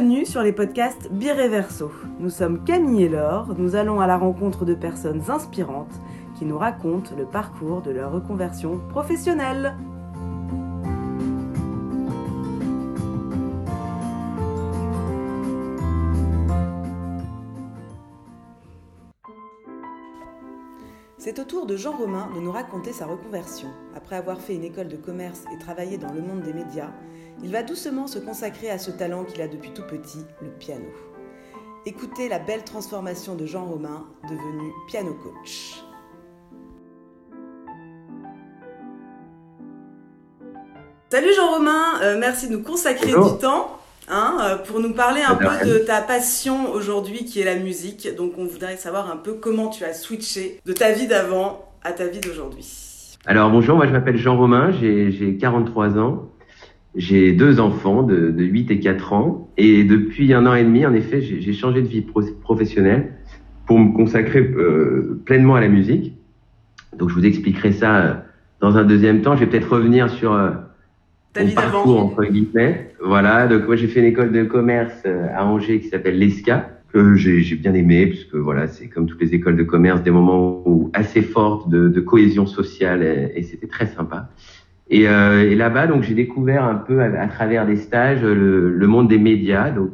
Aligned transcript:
Bienvenue 0.00 0.24
sur 0.24 0.42
les 0.42 0.52
podcasts 0.52 1.12
Bireverso. 1.12 1.92
Nous 2.20 2.30
sommes 2.30 2.64
Camille 2.64 3.02
et 3.02 3.08
Laure, 3.10 3.54
nous 3.58 3.76
allons 3.76 4.00
à 4.00 4.06
la 4.06 4.16
rencontre 4.16 4.64
de 4.64 4.72
personnes 4.72 5.20
inspirantes 5.28 6.00
qui 6.38 6.46
nous 6.46 6.56
racontent 6.56 7.14
le 7.18 7.26
parcours 7.26 7.82
de 7.82 7.90
leur 7.90 8.10
reconversion 8.10 8.80
professionnelle. 8.88 9.76
C'est 21.30 21.38
au 21.38 21.44
tour 21.44 21.64
de 21.64 21.76
Jean 21.76 21.96
Romain 21.96 22.28
de 22.34 22.40
nous 22.40 22.50
raconter 22.50 22.92
sa 22.92 23.06
reconversion. 23.06 23.68
Après 23.94 24.16
avoir 24.16 24.40
fait 24.40 24.56
une 24.56 24.64
école 24.64 24.88
de 24.88 24.96
commerce 24.96 25.44
et 25.54 25.58
travaillé 25.60 25.96
dans 25.96 26.12
le 26.12 26.20
monde 26.20 26.42
des 26.42 26.52
médias, 26.52 26.90
il 27.40 27.52
va 27.52 27.62
doucement 27.62 28.08
se 28.08 28.18
consacrer 28.18 28.68
à 28.68 28.78
ce 28.78 28.90
talent 28.90 29.22
qu'il 29.22 29.40
a 29.40 29.46
depuis 29.46 29.72
tout 29.72 29.84
petit, 29.86 30.24
le 30.42 30.50
piano. 30.50 30.86
Écoutez 31.86 32.28
la 32.28 32.40
belle 32.40 32.64
transformation 32.64 33.36
de 33.36 33.46
Jean 33.46 33.64
Romain, 33.64 34.08
devenu 34.28 34.72
piano 34.88 35.14
coach. 35.14 35.84
Salut 41.12 41.32
Jean 41.36 41.52
Romain, 41.52 42.00
euh, 42.02 42.18
merci 42.18 42.48
de 42.48 42.56
nous 42.56 42.64
consacrer 42.64 43.12
du 43.12 43.38
temps. 43.40 43.79
Hein, 44.12 44.38
euh, 44.42 44.56
pour 44.56 44.80
nous 44.80 44.92
parler 44.92 45.20
un 45.20 45.36
peu 45.36 45.44
de 45.64 45.78
ta 45.78 46.00
passion 46.00 46.72
aujourd'hui 46.72 47.24
qui 47.24 47.40
est 47.40 47.44
la 47.44 47.54
musique. 47.56 48.08
Donc 48.16 48.32
on 48.38 48.44
voudrait 48.44 48.76
savoir 48.76 49.08
un 49.08 49.16
peu 49.16 49.34
comment 49.34 49.68
tu 49.68 49.84
as 49.84 49.92
switché 49.92 50.58
de 50.66 50.72
ta 50.72 50.90
vie 50.90 51.06
d'avant 51.06 51.70
à 51.84 51.92
ta 51.92 52.08
vie 52.08 52.18
d'aujourd'hui. 52.18 53.16
Alors 53.24 53.50
bonjour, 53.50 53.76
moi 53.76 53.86
je 53.86 53.92
m'appelle 53.92 54.16
Jean 54.16 54.36
Romain, 54.36 54.72
j'ai 54.72 55.36
43 55.40 55.98
ans. 55.98 56.28
J'ai 56.96 57.30
deux 57.30 57.60
enfants 57.60 58.02
de, 58.02 58.30
de, 58.30 58.42
8 58.42 58.72
et 58.72 58.80
4 58.80 59.12
ans. 59.12 59.48
Et 59.56 59.84
depuis 59.84 60.34
un 60.34 60.44
an 60.44 60.56
et 60.56 60.64
demi, 60.64 60.84
en 60.84 60.92
effet, 60.92 61.20
j'ai 61.22 61.52
changé 61.52 61.80
de 61.80 61.86
vie 61.86 62.04
professionnelle 62.42 63.12
pour 63.64 63.78
me 63.78 63.94
consacrer 63.94 64.40
euh, 64.40 65.22
pleinement 65.24 65.54
à 65.54 65.60
la 65.60 65.68
musique. 65.68 66.14
Donc 66.98 67.10
je 67.10 67.14
vous 67.14 67.24
expliquerai 67.24 67.70
ça 67.70 67.96
euh, 67.96 68.14
dans 68.60 68.76
un 68.76 68.82
deuxième 68.82 69.22
temps. 69.22 69.36
Je 69.36 69.44
vais 69.44 69.46
peut-être 69.46 69.72
revenir 69.72 70.10
sur 70.10 70.32
ta 71.32 71.44
mon 71.44 71.50
parcours 71.52 72.00
entre 72.00 72.24
guillemets. 72.24 72.92
Voilà, 73.02 73.46
donc 73.46 73.66
moi 73.66 73.76
j'ai 73.76 73.88
fait 73.88 74.00
une 74.00 74.06
école 74.06 74.32
de 74.32 74.44
commerce 74.44 75.02
euh, 75.06 75.26
à 75.34 75.44
Angers 75.44 75.80
qui 75.80 75.88
s'appelle 75.88 76.18
l'ESCA 76.18 76.70
que 76.92 77.14
j'ai 77.14 77.54
bien 77.54 77.74
aimé 77.74 78.06
puisque 78.08 78.34
voilà 78.34 78.66
c'est 78.66 78.88
comme 78.88 79.06
toutes 79.06 79.20
les 79.20 79.34
écoles 79.34 79.56
de 79.56 79.62
commerce 79.62 80.02
des 80.02 80.10
moments 80.10 80.62
où, 80.66 80.90
assez 80.92 81.22
fortes 81.22 81.68
de, 81.68 81.88
de 81.88 82.00
cohésion 82.00 82.46
sociale 82.46 83.02
et, 83.02 83.32
et 83.38 83.42
c'était 83.42 83.68
très 83.68 83.86
sympa. 83.86 84.28
Et, 84.88 85.08
euh, 85.08 85.48
et 85.48 85.54
là-bas 85.54 85.86
donc 85.86 86.02
j'ai 86.02 86.14
découvert 86.14 86.64
un 86.64 86.74
peu 86.74 87.00
à, 87.00 87.28
travers 87.28 87.64
des 87.64 87.76
stages 87.76 88.22
le, 88.22 88.70
le, 88.70 88.86
monde 88.88 89.08
des 89.08 89.18
médias. 89.18 89.70
Donc 89.70 89.90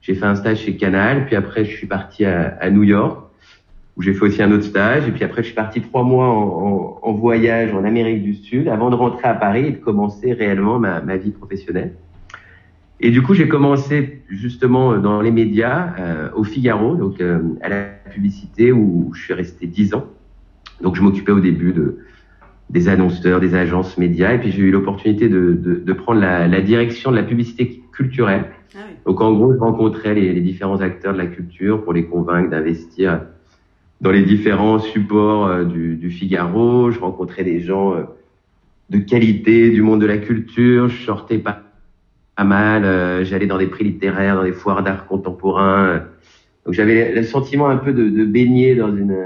j'ai 0.00 0.14
fait 0.14 0.26
un 0.26 0.36
stage 0.36 0.58
chez 0.58 0.76
Canal, 0.76 1.26
puis 1.26 1.34
après 1.34 1.64
je 1.64 1.76
suis 1.76 1.88
parti 1.88 2.24
à, 2.24 2.56
à 2.60 2.70
New 2.70 2.84
York 2.84 3.25
où 3.96 4.02
j'ai 4.02 4.12
fait 4.12 4.26
aussi 4.26 4.42
un 4.42 4.52
autre 4.52 4.64
stage. 4.64 5.08
Et 5.08 5.10
puis 5.10 5.24
après, 5.24 5.42
je 5.42 5.46
suis 5.46 5.54
parti 5.54 5.80
trois 5.80 6.02
mois 6.02 6.28
en, 6.28 6.42
en, 6.42 7.00
en, 7.02 7.12
voyage 7.12 7.72
en 7.74 7.84
Amérique 7.84 8.22
du 8.22 8.34
Sud 8.34 8.68
avant 8.68 8.90
de 8.90 8.94
rentrer 8.94 9.26
à 9.26 9.34
Paris 9.34 9.66
et 9.66 9.70
de 9.72 9.78
commencer 9.78 10.32
réellement 10.32 10.78
ma, 10.78 11.00
ma 11.00 11.16
vie 11.16 11.30
professionnelle. 11.30 11.94
Et 13.00 13.10
du 13.10 13.22
coup, 13.22 13.34
j'ai 13.34 13.48
commencé 13.48 14.22
justement 14.28 14.96
dans 14.96 15.20
les 15.20 15.30
médias, 15.30 15.94
euh, 15.98 16.30
au 16.34 16.44
Figaro, 16.44 16.96
donc 16.96 17.20
euh, 17.20 17.40
à 17.60 17.68
la 17.68 17.84
publicité, 18.10 18.72
où 18.72 19.12
je 19.14 19.22
suis 19.22 19.34
resté 19.34 19.66
dix 19.66 19.94
ans. 19.94 20.06
Donc, 20.80 20.96
je 20.96 21.02
m'occupais 21.02 21.32
au 21.32 21.40
début 21.40 21.72
de 21.72 21.98
des 22.68 22.88
annonceurs, 22.88 23.38
des 23.38 23.54
agences 23.54 23.96
médias, 23.96 24.32
et 24.32 24.38
puis 24.38 24.50
j'ai 24.50 24.62
eu 24.62 24.72
l'opportunité 24.72 25.28
de, 25.28 25.52
de, 25.52 25.76
de, 25.76 25.92
prendre 25.92 26.20
la, 26.20 26.48
la, 26.48 26.60
direction 26.60 27.12
de 27.12 27.16
la 27.16 27.22
publicité 27.22 27.80
culturelle. 27.92 28.46
Ah 28.74 28.78
oui. 28.88 28.96
Donc, 29.06 29.20
en 29.20 29.32
gros, 29.34 29.54
je 29.54 29.58
rencontrais 29.58 30.14
les, 30.14 30.32
les 30.32 30.40
différents 30.40 30.80
acteurs 30.80 31.12
de 31.12 31.18
la 31.18 31.26
culture 31.26 31.84
pour 31.84 31.92
les 31.92 32.06
convaincre 32.06 32.50
d'investir 32.50 33.20
dans 34.00 34.10
les 34.10 34.22
différents 34.22 34.78
supports 34.78 35.46
euh, 35.46 35.64
du, 35.64 35.96
du, 35.96 36.10
Figaro. 36.10 36.90
Je 36.90 37.00
rencontrais 37.00 37.44
des 37.44 37.60
gens 37.60 37.94
euh, 37.94 38.02
de 38.90 38.98
qualité 38.98 39.70
du 39.70 39.82
monde 39.82 40.00
de 40.00 40.06
la 40.06 40.18
culture. 40.18 40.88
Je 40.88 41.04
sortais 41.04 41.38
pas, 41.38 41.62
pas 42.36 42.44
mal. 42.44 42.84
Euh, 42.84 43.24
j'allais 43.24 43.46
dans 43.46 43.58
des 43.58 43.66
prix 43.66 43.84
littéraires, 43.84 44.36
dans 44.36 44.44
des 44.44 44.52
foires 44.52 44.82
d'art 44.82 45.06
contemporain. 45.06 46.02
Donc 46.64 46.74
j'avais 46.74 47.14
le 47.14 47.22
sentiment 47.22 47.68
un 47.68 47.76
peu 47.76 47.92
de, 47.92 48.08
de, 48.08 48.24
baigner 48.24 48.74
dans 48.74 48.94
une 48.94 49.16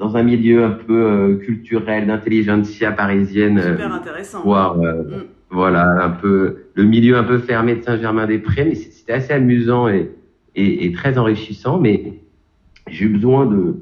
dans 0.00 0.16
un 0.16 0.24
milieu 0.24 0.64
un 0.64 0.70
peu 0.70 1.38
culturel, 1.44 2.08
d'intelligentsia 2.08 2.90
parisienne. 2.90 3.62
Super 3.62 3.92
intéressant. 3.92 4.42
Voire, 4.42 4.76
mm. 4.76 5.24
voilà, 5.48 5.86
un 6.04 6.10
peu 6.10 6.56
le 6.74 6.82
milieu 6.82 7.16
un 7.16 7.22
peu 7.22 7.38
fermé 7.38 7.76
de 7.76 7.82
Saint-Germain-des-Prés, 7.82 8.64
mais 8.64 8.74
c'était 8.74 9.12
assez 9.12 9.32
amusant 9.32 9.88
et, 9.88 10.10
et, 10.56 10.86
et 10.86 10.92
très 10.92 11.18
enrichissant. 11.18 11.78
Mais 11.78 12.25
j'ai 12.88 13.06
eu 13.06 13.08
besoin 13.08 13.46
de, 13.46 13.76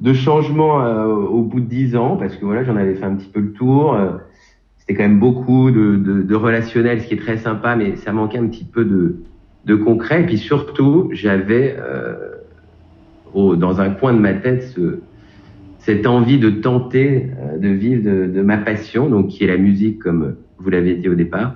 de 0.00 0.12
changements 0.12 0.84
euh, 0.84 1.06
au 1.06 1.42
bout 1.42 1.60
de 1.60 1.66
dix 1.66 1.96
ans 1.96 2.16
parce 2.16 2.36
que 2.36 2.44
voilà, 2.44 2.64
j'en 2.64 2.76
avais 2.76 2.94
fait 2.94 3.04
un 3.04 3.14
petit 3.14 3.28
peu 3.28 3.40
le 3.40 3.52
tour. 3.52 3.94
Euh, 3.94 4.12
c'était 4.78 4.94
quand 4.94 5.08
même 5.08 5.18
beaucoup 5.18 5.70
de, 5.70 5.96
de, 5.96 6.22
de, 6.22 6.34
relationnel, 6.34 7.00
ce 7.00 7.08
qui 7.08 7.14
est 7.14 7.18
très 7.20 7.38
sympa, 7.38 7.74
mais 7.74 7.96
ça 7.96 8.12
manquait 8.12 8.38
un 8.38 8.46
petit 8.46 8.64
peu 8.64 8.84
de, 8.84 9.16
de 9.64 9.74
concret. 9.74 10.22
Et 10.22 10.26
puis 10.26 10.38
surtout, 10.38 11.08
j'avais 11.12 11.76
euh, 11.78 12.36
dans 13.34 13.80
un 13.80 13.90
coin 13.90 14.14
de 14.14 14.20
ma 14.20 14.34
tête 14.34 14.62
ce, 14.62 15.00
cette 15.78 16.06
envie 16.06 16.38
de 16.38 16.50
tenter 16.50 17.30
euh, 17.38 17.58
de 17.58 17.68
vivre 17.68 18.02
de, 18.02 18.26
de, 18.26 18.42
ma 18.42 18.58
passion, 18.58 19.08
donc 19.08 19.28
qui 19.28 19.44
est 19.44 19.46
la 19.46 19.56
musique, 19.56 19.98
comme 19.98 20.36
vous 20.58 20.70
l'avez 20.70 20.94
dit 20.94 21.08
au 21.08 21.14
départ. 21.14 21.54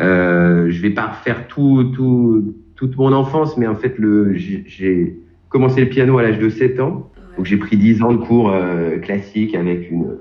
Euh, 0.00 0.70
je 0.70 0.82
vais 0.82 0.90
pas 0.90 1.06
refaire 1.06 1.46
tout, 1.46 1.92
tout, 1.94 2.54
toute 2.74 2.96
mon 2.96 3.12
enfance, 3.12 3.56
mais 3.56 3.66
en 3.66 3.76
fait, 3.76 3.98
le, 3.98 4.34
j'ai 4.34 5.16
commencé 5.54 5.80
le 5.80 5.88
piano 5.88 6.18
à 6.18 6.24
l'âge 6.24 6.40
de 6.40 6.48
7 6.48 6.80
ans. 6.80 7.08
Donc 7.36 7.46
j'ai 7.46 7.56
pris 7.56 7.76
10 7.76 8.02
ans 8.02 8.12
de 8.12 8.18
cours 8.18 8.50
euh, 8.50 8.98
classiques 8.98 9.54
avec 9.54 9.88
une, 9.88 10.16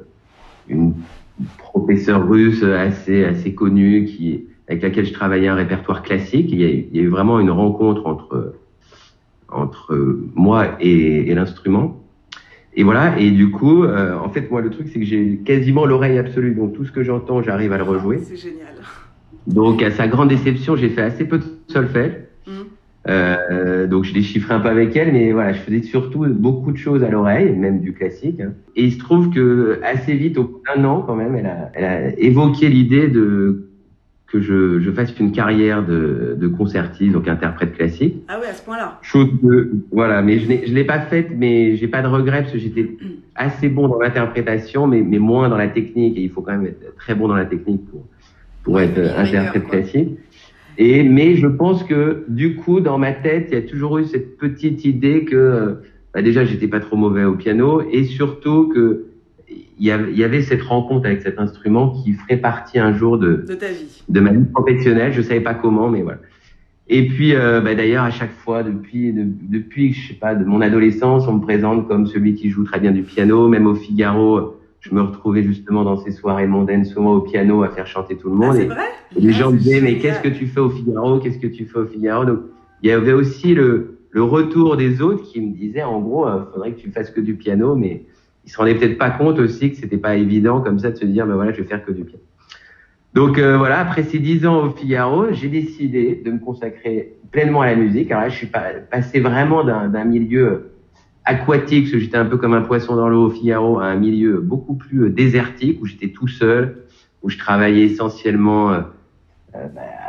une 0.69 0.93
professeure 1.57 2.29
russe 2.29 2.61
assez 2.61 3.25
assez 3.25 3.55
connue 3.55 4.05
qui 4.05 4.45
avec 4.67 4.83
laquelle 4.83 5.07
je 5.07 5.13
travaillais 5.13 5.47
un 5.47 5.55
répertoire 5.55 6.03
classique. 6.03 6.49
Il 6.51 6.61
y 6.61 6.65
a, 6.65 6.69
il 6.69 6.95
y 6.95 6.99
a 6.99 7.01
eu 7.01 7.07
vraiment 7.07 7.39
une 7.39 7.49
rencontre 7.49 8.05
entre 8.05 8.53
entre 9.49 9.97
moi 10.35 10.77
et, 10.79 11.31
et 11.31 11.33
l'instrument. 11.33 11.99
Et 12.75 12.83
voilà. 12.83 13.19
Et 13.19 13.31
du 13.31 13.49
coup, 13.49 13.83
euh, 13.83 14.15
en 14.15 14.29
fait, 14.29 14.51
moi, 14.51 14.61
le 14.61 14.69
truc, 14.69 14.87
c'est 14.91 14.99
que 14.99 15.05
j'ai 15.05 15.37
quasiment 15.43 15.85
l'oreille 15.87 16.19
absolue. 16.19 16.53
Donc 16.53 16.73
tout 16.73 16.85
ce 16.85 16.91
que 16.91 17.03
j'entends, 17.03 17.41
j'arrive 17.41 17.73
à 17.73 17.77
le 17.77 17.83
rejouer. 17.83 18.19
C'est 18.19 18.35
génial. 18.35 18.75
Donc 19.47 19.81
à 19.81 19.89
sa 19.89 20.07
grande 20.07 20.29
déception, 20.29 20.75
j'ai 20.75 20.89
fait 20.89 21.01
assez 21.01 21.25
peu 21.25 21.39
de 21.39 21.45
solfège. 21.67 22.22
Euh, 23.09 23.85
donc 23.87 24.05
je 24.05 24.13
déchiffrais 24.13 24.53
un 24.53 24.59
peu 24.59 24.69
avec 24.69 24.95
elle, 24.95 25.11
mais 25.11 25.31
voilà, 25.31 25.53
je 25.53 25.59
faisais 25.59 25.81
surtout 25.81 26.25
beaucoup 26.29 26.71
de 26.71 26.77
choses 26.77 27.03
à 27.03 27.09
l'oreille, 27.09 27.51
même 27.51 27.81
du 27.81 27.93
classique. 27.93 28.39
Hein. 28.39 28.53
Et 28.75 28.85
il 28.85 28.93
se 28.93 28.99
trouve 28.99 29.29
que 29.29 29.79
assez 29.83 30.13
vite, 30.13 30.37
au 30.37 30.43
bout 30.43 30.61
d'un 30.73 30.83
an 30.85 31.03
quand 31.05 31.15
même, 31.15 31.35
elle 31.35 31.47
a, 31.47 31.71
elle 31.73 31.85
a 31.85 32.19
évoqué 32.19 32.69
l'idée 32.69 33.07
de 33.07 33.69
que 34.33 34.41
je, 34.41 34.79
je, 34.79 34.89
fasse 34.89 35.17
une 35.19 35.31
carrière 35.31 35.85
de, 35.85 36.35
de 36.39 36.47
concertiste, 36.47 37.13
donc 37.13 37.27
interprète 37.27 37.75
classique. 37.75 38.15
Ah 38.27 38.39
ouais, 38.39 38.47
à 38.47 38.53
ce 38.53 38.63
point-là. 38.63 38.97
Chose 39.03 39.29
que, 39.43 39.71
voilà, 39.91 40.23
mais 40.23 40.39
je 40.39 40.47
ne 40.47 40.73
l'ai 40.73 40.83
pas 40.85 41.01
faite, 41.01 41.27
mais 41.37 41.75
j'ai 41.75 41.87
pas 41.87 42.01
de 42.01 42.07
regret 42.07 42.41
parce 42.41 42.53
que 42.53 42.57
j'étais 42.57 42.89
assez 43.35 43.69
bon 43.69 43.87
dans 43.87 43.99
l'interprétation, 43.99 44.87
mais, 44.87 45.01
mais 45.01 45.19
moins 45.19 45.49
dans 45.49 45.57
la 45.57 45.67
technique. 45.67 46.17
Et 46.17 46.21
il 46.21 46.31
faut 46.31 46.41
quand 46.41 46.53
même 46.53 46.65
être 46.65 46.95
très 46.95 47.13
bon 47.13 47.27
dans 47.27 47.35
la 47.35 47.45
technique 47.45 47.85
pour, 47.91 48.07
pour 48.63 48.81
être 48.81 48.97
interprète 49.19 49.67
classique. 49.67 50.17
Et 50.77 51.03
mais 51.03 51.35
je 51.35 51.47
pense 51.47 51.83
que 51.83 52.25
du 52.27 52.55
coup 52.55 52.79
dans 52.79 52.97
ma 52.97 53.11
tête 53.11 53.47
il 53.51 53.55
y 53.55 53.57
a 53.57 53.61
toujours 53.61 53.99
eu 53.99 54.05
cette 54.05 54.37
petite 54.37 54.85
idée 54.85 55.23
que 55.23 55.77
bah 56.13 56.21
déjà 56.21 56.45
j'étais 56.45 56.67
pas 56.67 56.79
trop 56.79 56.95
mauvais 56.95 57.25
au 57.25 57.35
piano 57.35 57.81
et 57.91 58.03
surtout 58.03 58.69
que 58.69 59.05
il 59.79 59.87
y, 59.87 59.91
avait, 60.23 60.41
cette 60.41 60.61
rencontre 60.61 61.07
avec 61.07 61.21
cet 61.21 61.39
instrument 61.39 61.89
qui 61.89 62.13
ferait 62.13 62.37
partie 62.37 62.79
un 62.79 62.93
jour 62.93 63.17
de 63.17 63.43
de 63.47 63.53
ta 63.53 63.67
vie. 63.67 64.03
de 64.07 64.19
ma 64.19 64.31
vie 64.31 64.45
professionnelle. 64.45 65.11
Je 65.13 65.21
savais 65.21 65.41
pas 65.41 65.53
comment 65.53 65.89
mais 65.89 66.01
voilà. 66.01 66.19
Et 66.87 67.07
puis 67.07 67.35
euh, 67.35 67.59
bah, 67.61 67.75
d'ailleurs 67.75 68.03
à 68.03 68.11
chaque 68.11 68.31
fois 68.31 68.63
depuis 68.63 69.13
de, 69.13 69.23
depuis 69.25 69.93
je 69.93 70.09
sais 70.09 70.13
pas 70.13 70.35
de 70.35 70.45
mon 70.45 70.61
adolescence 70.61 71.27
on 71.27 71.33
me 71.33 71.41
présente 71.41 71.87
comme 71.87 72.07
celui 72.07 72.33
qui 72.35 72.49
joue 72.49 72.63
très 72.63 72.79
bien 72.79 72.91
du 72.91 73.03
piano 73.03 73.47
même 73.47 73.67
au 73.67 73.75
Figaro 73.75 74.57
je 74.83 74.93
me 74.93 75.01
retrouvais 75.01 75.43
justement 75.43 75.83
dans 75.83 75.97
ces 75.97 76.11
soirées 76.11 76.45
mondaines, 76.45 76.83
souvent 76.83 77.13
au 77.13 77.21
piano, 77.21 77.63
à 77.63 77.69
faire 77.69 77.87
chanter 77.87 78.17
tout 78.17 78.29
le 78.29 78.35
monde. 78.35 78.51
Ah, 78.51 78.59
c'est 78.59 78.65
vrai 78.65 78.83
les 79.15 79.31
gens 79.31 79.51
me 79.51 79.57
disaient, 79.57 79.81
mais 79.81 79.97
qu'est-ce 79.97 80.19
que 80.21 80.29
tu 80.29 80.47
fais 80.47 80.59
au 80.59 80.69
Figaro? 80.69 81.19
Qu'est-ce 81.19 81.39
que 81.39 81.47
tu 81.47 81.65
fais 81.65 81.79
au 81.79 81.85
Figaro? 81.85 82.25
Donc, 82.25 82.39
il 82.81 82.89
y 82.89 82.91
avait 82.91 83.13
aussi 83.13 83.53
le, 83.53 83.99
le 84.11 84.23
retour 84.23 84.75
des 84.75 85.01
autres 85.01 85.23
qui 85.23 85.39
me 85.39 85.53
disaient, 85.53 85.83
en 85.83 86.01
gros, 86.01 86.27
il 86.27 86.31
euh, 86.31 86.45
faudrait 86.51 86.71
que 86.73 86.81
tu 86.81 86.91
fasses 86.91 87.11
que 87.11 87.21
du 87.21 87.35
piano, 87.35 87.75
mais 87.75 88.03
ils 88.45 88.51
se 88.51 88.57
rendaient 88.57 88.75
peut-être 88.75 88.97
pas 88.97 89.11
compte 89.11 89.39
aussi 89.39 89.71
que 89.71 89.77
c'était 89.77 89.97
pas 89.97 90.15
évident 90.15 90.59
comme 90.61 90.79
ça 90.79 90.91
de 90.91 90.97
se 90.97 91.05
dire, 91.05 91.25
ben 91.25 91.35
voilà, 91.35 91.53
je 91.53 91.61
vais 91.61 91.67
faire 91.67 91.85
que 91.85 91.91
du 91.91 92.03
piano. 92.03 92.23
Donc 93.13 93.37
euh, 93.37 93.57
voilà, 93.57 93.79
après 93.79 94.03
ces 94.03 94.19
dix 94.19 94.45
ans 94.45 94.65
au 94.65 94.69
Figaro, 94.71 95.31
j'ai 95.31 95.47
décidé 95.47 96.21
de 96.25 96.31
me 96.31 96.39
consacrer 96.39 97.13
pleinement 97.31 97.61
à 97.61 97.67
la 97.67 97.75
musique. 97.75 98.11
Alors 98.11 98.23
là, 98.23 98.29
je 98.29 98.35
suis 98.35 98.47
pas, 98.47 98.71
passé 98.89 99.19
vraiment 99.19 99.63
d'un 99.63 100.03
milieu 100.03 100.72
aquatique, 101.25 101.85
parce 101.85 101.93
que 101.93 101.99
j'étais 101.99 102.17
un 102.17 102.25
peu 102.25 102.37
comme 102.37 102.53
un 102.53 102.61
poisson 102.61 102.95
dans 102.95 103.09
l'eau 103.09 103.27
au 103.27 103.29
Figaro, 103.29 103.79
à 103.79 103.85
un 103.85 103.95
milieu 103.95 104.39
beaucoup 104.39 104.75
plus 104.75 105.05
euh, 105.05 105.09
désertique, 105.09 105.81
où 105.81 105.85
j'étais 105.85 106.09
tout 106.09 106.27
seul, 106.27 106.83
où 107.21 107.29
je 107.29 107.37
travaillais 107.37 107.85
essentiellement 107.85 108.75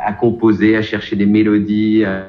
à 0.03 0.11
composer, 0.11 0.75
à 0.75 0.81
chercher 0.81 1.15
des 1.15 1.25
mélodies, 1.25 2.03
à, 2.03 2.25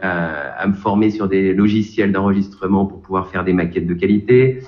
à, 0.59 0.67
me 0.69 0.75
former 0.75 1.11
sur 1.11 1.29
des 1.29 1.55
logiciels 1.55 2.13
d'enregistrement 2.13 2.87
pour 2.87 3.01
pouvoir 3.01 3.27
faire 3.29 3.43
des 3.43 3.53
maquettes 3.53 3.87
de 3.87 3.95
qualité. 3.95 4.61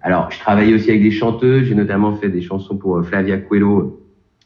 Alors, 0.00 0.30
je 0.30 0.38
travaillais 0.38 0.74
aussi 0.74 0.90
avec 0.90 1.02
des 1.02 1.10
chanteuses. 1.10 1.64
J'ai 1.64 1.74
notamment 1.74 2.14
fait 2.14 2.28
des 2.28 2.40
chansons 2.40 2.76
pour 2.76 3.04
Flavia 3.04 3.36
Coelho, 3.36 4.00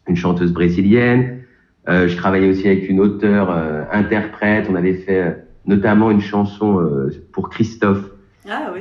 une 0.09 0.17
chanteuse 0.17 0.53
brésilienne. 0.53 1.43
Euh, 1.89 2.09
je 2.09 2.17
travaillais 2.17 2.49
aussi 2.49 2.67
avec 2.67 2.89
une 2.89 3.01
auteure 3.01 3.51
euh, 3.51 3.85
interprète. 3.93 4.67
On 4.71 4.75
avait 4.75 4.95
fait 4.95 5.21
euh, 5.21 5.31
notamment 5.67 6.11
une 6.11 6.21
chanson 6.21 6.81
euh, 6.81 7.11
pour 7.33 7.51
Christophe. 7.51 8.12
Ah 8.49 8.73
oui. 8.75 8.81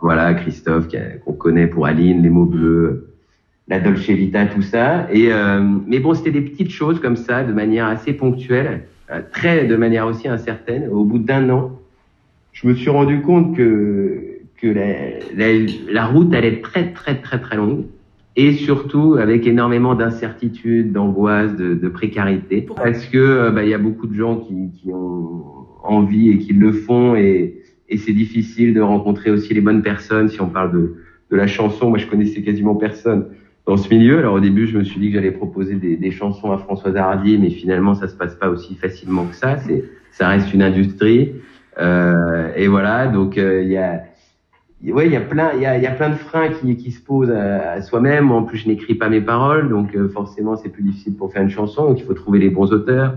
voilà, 0.00 0.34
Christophe 0.34 0.88
qu'on 1.24 1.32
connaît 1.32 1.66
pour 1.66 1.86
Aline, 1.86 2.22
Les 2.22 2.30
mots 2.30 2.46
bleus, 2.46 3.14
la 3.68 3.78
Dolce 3.78 4.10
Vita, 4.10 4.46
tout 4.46 4.62
ça. 4.62 5.06
Et 5.12 5.30
mais 5.86 6.00
bon, 6.00 6.14
c'était 6.14 6.32
des 6.32 6.40
petites 6.40 6.70
choses 6.70 7.00
comme 7.00 7.16
ça, 7.16 7.44
de 7.44 7.52
manière 7.52 7.86
assez 7.86 8.12
ponctuelle, 8.12 8.82
très 9.32 9.66
de 9.66 9.76
manière 9.76 10.06
aussi 10.06 10.28
incertaine. 10.28 10.88
Au 10.90 11.04
bout 11.04 11.18
d'un 11.18 11.48
an, 11.50 11.78
je 12.52 12.66
me 12.66 12.74
suis 12.74 12.90
rendu 12.90 13.20
compte 13.20 13.56
que 13.56 14.40
que 14.56 14.66
la, 14.66 15.20
la, 15.36 15.66
la 15.90 16.06
route 16.06 16.34
allait 16.34 16.48
être 16.48 16.62
très 16.62 16.92
très 16.92 17.14
très 17.14 17.40
très 17.40 17.56
longue 17.56 17.84
et 18.36 18.52
surtout 18.52 19.14
avec 19.14 19.46
énormément 19.46 19.94
d'incertitudes, 19.94 20.92
d'angoisse, 20.92 21.54
de, 21.56 21.74
de, 21.74 21.88
précarité, 21.88 22.66
parce 22.76 23.06
que 23.06 23.18
euh, 23.18 23.50
bah, 23.50 23.64
il 23.64 23.70
y 23.70 23.74
a 23.74 23.78
beaucoup 23.78 24.06
de 24.06 24.14
gens 24.14 24.36
qui, 24.36 24.70
qui, 24.80 24.90
ont 24.92 25.42
envie 25.82 26.30
et 26.30 26.38
qui 26.38 26.52
le 26.52 26.72
font, 26.72 27.16
et, 27.16 27.59
et 27.90 27.96
c'est 27.96 28.12
difficile 28.12 28.72
de 28.72 28.80
rencontrer 28.80 29.30
aussi 29.30 29.52
les 29.52 29.60
bonnes 29.60 29.82
personnes. 29.82 30.28
Si 30.28 30.40
on 30.40 30.48
parle 30.48 30.72
de, 30.72 30.94
de 31.30 31.36
la 31.36 31.46
chanson, 31.46 31.90
moi 31.90 31.98
je 31.98 32.06
connaissais 32.06 32.42
quasiment 32.42 32.74
personne 32.76 33.26
dans 33.66 33.76
ce 33.76 33.92
milieu. 33.92 34.18
Alors 34.18 34.34
au 34.34 34.40
début, 34.40 34.66
je 34.66 34.78
me 34.78 34.84
suis 34.84 35.00
dit 35.00 35.08
que 35.08 35.14
j'allais 35.16 35.32
proposer 35.32 35.74
des, 35.74 35.96
des, 35.96 36.10
chansons 36.10 36.52
à 36.52 36.58
Françoise 36.58 36.96
Hardy, 36.96 37.36
mais 37.36 37.50
finalement 37.50 37.94
ça 37.94 38.08
se 38.08 38.14
passe 38.14 38.34
pas 38.34 38.48
aussi 38.48 38.76
facilement 38.76 39.26
que 39.26 39.34
ça. 39.34 39.58
C'est, 39.58 39.84
ça 40.12 40.28
reste 40.28 40.52
une 40.54 40.62
industrie, 40.62 41.32
euh, 41.78 42.52
et 42.56 42.68
voilà. 42.68 43.06
Donc 43.06 43.38
euh, 43.38 43.62
il 43.62 43.70
y 43.70 43.76
a 43.76 44.02
ouais, 44.88 45.06
il 45.06 45.12
y 45.12 45.16
a 45.16 45.20
plein, 45.20 45.52
il 45.54 45.62
y 45.62 45.66
a, 45.66 45.76
y 45.78 45.86
a, 45.86 45.90
plein 45.90 46.10
de 46.10 46.14
freins 46.14 46.48
qui, 46.48 46.76
qui 46.76 46.90
se 46.90 47.00
posent 47.00 47.30
à, 47.30 47.80
soi-même. 47.82 48.30
En 48.30 48.42
plus, 48.42 48.58
je 48.58 48.68
n'écris 48.68 48.94
pas 48.94 49.08
mes 49.08 49.20
paroles, 49.20 49.68
donc 49.68 49.94
euh, 49.94 50.08
forcément, 50.08 50.56
c'est 50.56 50.70
plus 50.70 50.82
difficile 50.82 51.14
pour 51.14 51.32
faire 51.32 51.42
une 51.42 51.50
chanson. 51.50 51.88
Donc, 51.88 52.00
il 52.00 52.06
faut 52.06 52.14
trouver 52.14 52.38
les 52.38 52.50
bons 52.50 52.72
auteurs. 52.72 53.14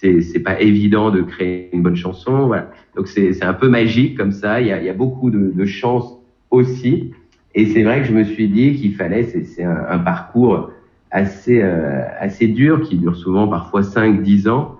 C'est, 0.00 0.20
c'est 0.20 0.40
pas 0.40 0.60
évident 0.60 1.10
de 1.10 1.22
créer 1.22 1.70
une 1.72 1.82
bonne 1.82 1.96
chanson. 1.96 2.46
Voilà. 2.46 2.70
Donc, 2.96 3.08
c'est, 3.08 3.32
c'est 3.32 3.44
un 3.44 3.54
peu 3.54 3.68
magique 3.68 4.16
comme 4.16 4.32
ça. 4.32 4.60
Il 4.60 4.66
y 4.66 4.72
a, 4.72 4.82
y 4.82 4.90
a 4.90 4.94
beaucoup 4.94 5.30
de, 5.30 5.52
de 5.54 5.64
chance 5.64 6.18
aussi. 6.50 7.12
Et 7.54 7.66
c'est 7.66 7.82
vrai 7.82 8.02
que 8.02 8.06
je 8.06 8.12
me 8.12 8.24
suis 8.24 8.48
dit 8.48 8.74
qu'il 8.74 8.94
fallait, 8.94 9.22
c'est, 9.24 9.64
un, 9.64 9.86
un, 9.88 9.98
parcours 9.98 10.70
assez, 11.10 11.62
euh, 11.62 12.02
assez 12.20 12.46
dur, 12.46 12.82
qui 12.82 12.98
dure 12.98 13.16
souvent 13.16 13.48
parfois 13.48 13.82
5, 13.82 14.22
10 14.22 14.48
ans, 14.48 14.78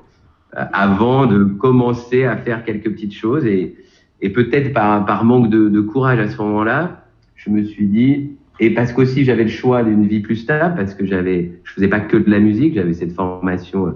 euh, 0.56 0.64
avant 0.74 1.24
de 1.26 1.44
commencer 1.44 2.24
à 2.24 2.36
faire 2.36 2.64
quelques 2.64 2.90
petites 2.90 3.14
choses. 3.14 3.46
Et, 3.46 3.76
et 4.20 4.28
peut-être 4.28 4.74
par, 4.74 5.06
par 5.06 5.24
manque 5.24 5.48
de, 5.48 5.70
de 5.70 5.80
courage 5.80 6.18
à 6.18 6.28
ce 6.28 6.36
moment-là, 6.42 7.06
je 7.36 7.48
me 7.50 7.64
suis 7.64 7.86
dit, 7.86 8.32
et 8.60 8.70
parce 8.70 8.92
qu'aussi 8.92 9.24
j'avais 9.24 9.44
le 9.44 9.50
choix 9.50 9.82
d'une 9.82 10.06
vie 10.06 10.20
plus 10.20 10.36
stable, 10.36 10.74
parce 10.76 10.94
que 10.94 11.06
j'avais, 11.06 11.52
je 11.64 11.72
faisais 11.72 11.88
pas 11.88 12.00
que 12.00 12.16
de 12.16 12.30
la 12.30 12.40
musique, 12.40 12.74
j'avais 12.74 12.94
cette 12.94 13.12
formation 13.12 13.94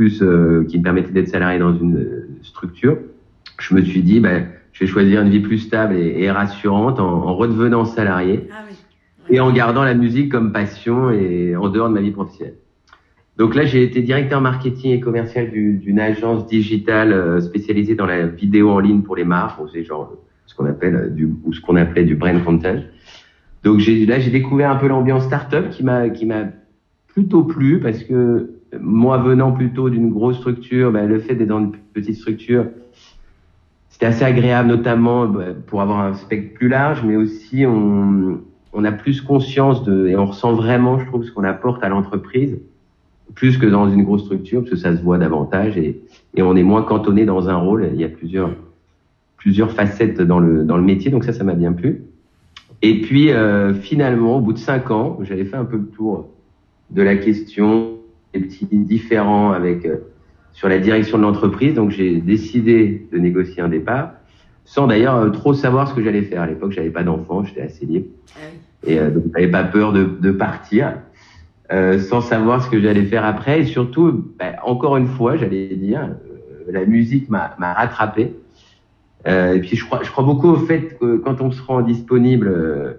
plus 0.00 0.22
euh, 0.22 0.64
qui 0.66 0.78
me 0.78 0.82
permettait 0.82 1.12
d'être 1.12 1.28
salarié 1.28 1.58
dans 1.58 1.76
une 1.76 1.98
euh, 1.98 2.28
structure. 2.40 2.96
Je 3.58 3.74
me 3.74 3.82
suis 3.82 4.02
dit, 4.02 4.18
ben, 4.18 4.46
je 4.72 4.82
vais 4.82 4.90
choisir 4.90 5.20
une 5.20 5.28
vie 5.28 5.40
plus 5.40 5.58
stable 5.58 5.94
et, 5.94 6.22
et 6.22 6.30
rassurante 6.30 6.98
en, 6.98 7.04
en, 7.04 7.34
redevenant 7.34 7.84
salarié 7.84 8.48
ah 8.50 8.62
oui. 8.66 8.76
et 9.28 9.40
en 9.40 9.52
gardant 9.52 9.84
la 9.84 9.92
musique 9.92 10.32
comme 10.32 10.52
passion 10.52 11.10
et 11.10 11.54
en 11.54 11.68
dehors 11.68 11.90
de 11.90 11.92
ma 11.92 12.00
vie 12.00 12.12
professionnelle. 12.12 12.54
Donc 13.36 13.54
là, 13.54 13.66
j'ai 13.66 13.82
été 13.82 14.00
directeur 14.00 14.40
marketing 14.40 14.92
et 14.92 15.00
commercial 15.00 15.50
d'une 15.50 16.00
agence 16.00 16.46
digitale 16.46 17.12
euh, 17.12 17.42
spécialisée 17.42 17.94
dans 17.94 18.06
la 18.06 18.26
vidéo 18.26 18.70
en 18.70 18.78
ligne 18.78 19.02
pour 19.02 19.16
les 19.16 19.24
marques. 19.24 19.60
C'est 19.70 19.84
genre 19.84 20.14
ce 20.46 20.54
qu'on 20.54 20.64
appelle 20.64 21.14
du 21.14 21.28
ou 21.44 21.52
ce 21.52 21.60
qu'on 21.60 21.76
appelait 21.76 22.04
du 22.04 22.14
brand 22.14 22.42
content. 22.42 22.80
Donc 23.64 23.86
là, 23.86 24.18
j'ai 24.18 24.30
découvert 24.30 24.70
un 24.70 24.76
peu 24.76 24.88
l'ambiance 24.88 25.24
startup 25.24 25.68
qui 25.68 25.84
m'a 25.84 26.08
qui 26.08 26.24
m'a 26.24 26.44
plutôt 27.06 27.44
plu 27.44 27.80
parce 27.80 28.02
que 28.02 28.59
moi 28.78 29.18
venant 29.18 29.52
plutôt 29.52 29.90
d'une 29.90 30.10
grosse 30.10 30.36
structure, 30.38 30.92
ben, 30.92 31.08
le 31.08 31.18
fait 31.18 31.34
d'être 31.34 31.48
dans 31.48 31.60
une 31.60 31.72
petite 31.92 32.16
structure, 32.16 32.66
c'était 33.88 34.06
assez 34.06 34.24
agréable, 34.24 34.68
notamment 34.68 35.26
ben, 35.26 35.54
pour 35.66 35.80
avoir 35.80 36.00
un 36.00 36.14
spectre 36.14 36.54
plus 36.54 36.68
large, 36.68 37.02
mais 37.04 37.16
aussi 37.16 37.64
on 37.66 38.40
on 38.72 38.84
a 38.84 38.92
plus 38.92 39.20
conscience 39.20 39.82
de 39.84 40.06
et 40.06 40.16
on 40.16 40.26
ressent 40.26 40.54
vraiment, 40.54 40.98
je 40.98 41.06
trouve, 41.06 41.24
ce 41.24 41.32
qu'on 41.32 41.44
apporte 41.44 41.82
à 41.82 41.88
l'entreprise 41.88 42.58
plus 43.34 43.58
que 43.58 43.66
dans 43.66 43.88
une 43.88 44.02
grosse 44.02 44.24
structure, 44.24 44.60
parce 44.60 44.70
que 44.70 44.76
ça 44.76 44.96
se 44.96 45.02
voit 45.02 45.18
davantage 45.18 45.76
et, 45.78 46.00
et 46.34 46.42
on 46.42 46.56
est 46.56 46.62
moins 46.62 46.82
cantonné 46.82 47.24
dans 47.24 47.48
un 47.48 47.56
rôle. 47.56 47.88
Il 47.94 48.00
y 48.00 48.04
a 48.04 48.08
plusieurs, 48.08 48.50
plusieurs 49.36 49.70
facettes 49.70 50.20
dans 50.20 50.40
le, 50.40 50.64
dans 50.64 50.76
le 50.76 50.82
métier, 50.82 51.10
donc 51.10 51.24
ça, 51.24 51.32
ça 51.32 51.44
m'a 51.44 51.54
bien 51.54 51.72
plu. 51.72 52.02
Et 52.82 53.00
puis, 53.02 53.30
euh, 53.30 53.74
finalement, 53.74 54.38
au 54.38 54.40
bout 54.40 54.52
de 54.52 54.58
cinq 54.58 54.90
ans, 54.90 55.18
j'avais 55.22 55.44
fait 55.44 55.56
un 55.56 55.64
peu 55.64 55.76
le 55.76 55.86
tour 55.86 56.28
de 56.90 57.02
la 57.02 57.16
question, 57.16 57.98
des 58.34 58.40
petits 58.40 58.66
différents 58.70 59.52
avec, 59.52 59.84
euh, 59.84 59.96
sur 60.52 60.68
la 60.68 60.78
direction 60.78 61.18
de 61.18 61.22
l'entreprise. 61.22 61.74
Donc, 61.74 61.90
j'ai 61.90 62.20
décidé 62.20 63.06
de 63.12 63.18
négocier 63.18 63.62
un 63.62 63.68
départ, 63.68 64.12
sans 64.64 64.86
d'ailleurs 64.86 65.16
euh, 65.16 65.30
trop 65.30 65.54
savoir 65.54 65.88
ce 65.88 65.94
que 65.94 66.02
j'allais 66.02 66.22
faire. 66.22 66.42
À 66.42 66.46
l'époque, 66.46 66.72
j'avais 66.72 66.90
pas 66.90 67.02
d'enfant, 67.02 67.44
j'étais 67.44 67.62
assez 67.62 67.86
libre. 67.86 68.06
Ah 68.36 68.40
et 68.86 68.96
donc, 68.96 69.24
j'avais 69.34 69.50
pas 69.50 69.64
peur 69.64 69.92
de, 69.92 70.04
de 70.04 70.30
partir. 70.30 70.94
Euh, 71.72 72.00
sans 72.00 72.20
savoir 72.20 72.64
ce 72.64 72.68
que 72.68 72.80
j'allais 72.80 73.04
faire 73.04 73.24
après. 73.24 73.60
Et 73.60 73.64
surtout, 73.64 74.32
bah, 74.38 74.56
encore 74.64 74.96
une 74.96 75.06
fois, 75.06 75.36
j'allais 75.36 75.68
dire, 75.76 76.00
euh, 76.00 76.72
la 76.72 76.84
musique 76.84 77.28
m'a 77.30 77.54
rattrapé. 77.60 78.34
Euh, 79.28 79.54
et 79.54 79.60
puis 79.60 79.76
je 79.76 79.84
crois, 79.84 80.02
je 80.02 80.10
crois 80.10 80.24
beaucoup 80.24 80.48
au 80.48 80.56
fait 80.56 80.98
que 80.98 81.18
quand 81.18 81.40
on 81.40 81.52
se 81.52 81.62
rend 81.62 81.82
disponible, 81.82 82.48
euh, 82.48 82.94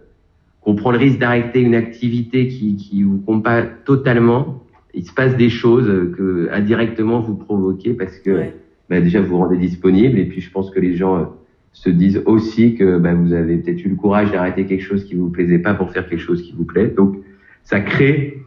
qu'on 0.61 0.75
prend 0.75 0.91
le 0.91 0.99
risque 0.99 1.17
d'arrêter 1.17 1.59
une 1.59 1.75
activité 1.75 2.47
qui, 2.47 2.77
qui 2.77 3.03
vous 3.03 3.17
compte 3.17 3.43
pas 3.43 3.63
totalement, 3.63 4.63
il 4.93 5.05
se 5.05 5.13
passe 5.13 5.35
des 5.37 5.49
choses 5.49 5.87
que 6.17 6.49
indirectement 6.51 7.19
vous 7.19 7.35
provoquez 7.35 7.93
parce 7.93 8.17
que 8.19 8.45
bah, 8.89 8.99
déjà 8.99 9.21
vous 9.21 9.27
vous 9.27 9.37
rendez 9.37 9.57
disponible 9.57 10.19
et 10.19 10.25
puis 10.25 10.41
je 10.41 10.51
pense 10.51 10.69
que 10.69 10.79
les 10.79 10.95
gens 10.95 11.33
se 11.73 11.89
disent 11.89 12.21
aussi 12.25 12.75
que 12.75 12.97
bah, 12.97 13.13
vous 13.13 13.33
avez 13.33 13.57
peut-être 13.57 13.83
eu 13.85 13.89
le 13.89 13.95
courage 13.95 14.31
d'arrêter 14.31 14.65
quelque 14.65 14.83
chose 14.83 15.05
qui 15.05 15.15
vous 15.15 15.29
plaisait 15.29 15.59
pas 15.59 15.73
pour 15.73 15.91
faire 15.91 16.07
quelque 16.07 16.19
chose 16.19 16.41
qui 16.41 16.51
vous 16.51 16.65
plaît. 16.65 16.87
Donc 16.87 17.15
ça 17.63 17.79
crée 17.79 18.37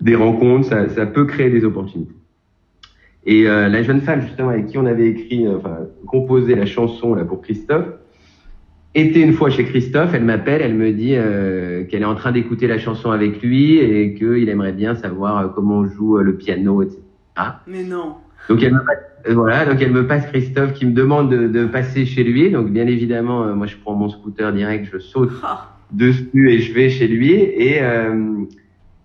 des 0.00 0.14
rencontres, 0.14 0.66
ça, 0.66 0.88
ça 0.88 1.06
peut 1.06 1.26
créer 1.26 1.50
des 1.50 1.64
opportunités. 1.64 2.14
Et 3.26 3.46
euh, 3.46 3.68
la 3.68 3.82
jeune 3.82 4.00
femme 4.00 4.22
justement 4.22 4.48
avec 4.48 4.66
qui 4.66 4.78
on 4.78 4.86
avait 4.86 5.08
écrit, 5.08 5.46
euh, 5.46 5.58
enfin 5.58 5.80
composé 6.06 6.54
la 6.54 6.66
chanson 6.66 7.14
là 7.14 7.24
pour 7.24 7.42
Christophe, 7.42 7.86
était 8.94 9.20
une 9.20 9.32
fois 9.32 9.50
chez 9.50 9.64
Christophe. 9.64 10.14
Elle 10.14 10.24
m'appelle, 10.24 10.62
elle 10.62 10.74
me 10.74 10.92
dit 10.92 11.14
euh, 11.14 11.84
qu'elle 11.84 12.02
est 12.02 12.06
en 12.06 12.14
train 12.14 12.32
d'écouter 12.32 12.66
la 12.66 12.78
chanson 12.78 13.10
avec 13.10 13.42
lui 13.42 13.78
et 13.78 14.14
qu'il 14.14 14.48
aimerait 14.48 14.72
bien 14.72 14.94
savoir 14.94 15.38
euh, 15.38 15.48
comment 15.48 15.78
on 15.78 15.86
joue 15.86 16.18
le 16.18 16.36
piano, 16.36 16.82
etc. 16.82 17.00
Mais 17.66 17.84
non. 17.84 18.16
Donc 18.48 18.62
elle 18.62 18.72
me 18.72 18.78
passe, 18.78 19.34
voilà, 19.34 19.64
donc 19.66 19.80
elle 19.80 19.92
me 19.92 20.06
passe 20.06 20.26
Christophe 20.26 20.72
qui 20.72 20.86
me 20.86 20.92
demande 20.92 21.30
de, 21.30 21.46
de 21.46 21.66
passer 21.66 22.04
chez 22.04 22.24
lui. 22.24 22.50
Donc 22.50 22.70
bien 22.70 22.86
évidemment, 22.86 23.54
moi 23.54 23.66
je 23.66 23.76
prends 23.76 23.94
mon 23.94 24.08
scooter 24.08 24.52
direct, 24.52 24.88
je 24.92 24.98
saute 24.98 25.30
oh. 25.42 25.46
dessus 25.92 26.50
et 26.50 26.58
je 26.58 26.72
vais 26.72 26.88
chez 26.88 27.06
lui 27.06 27.32
et 27.32 27.80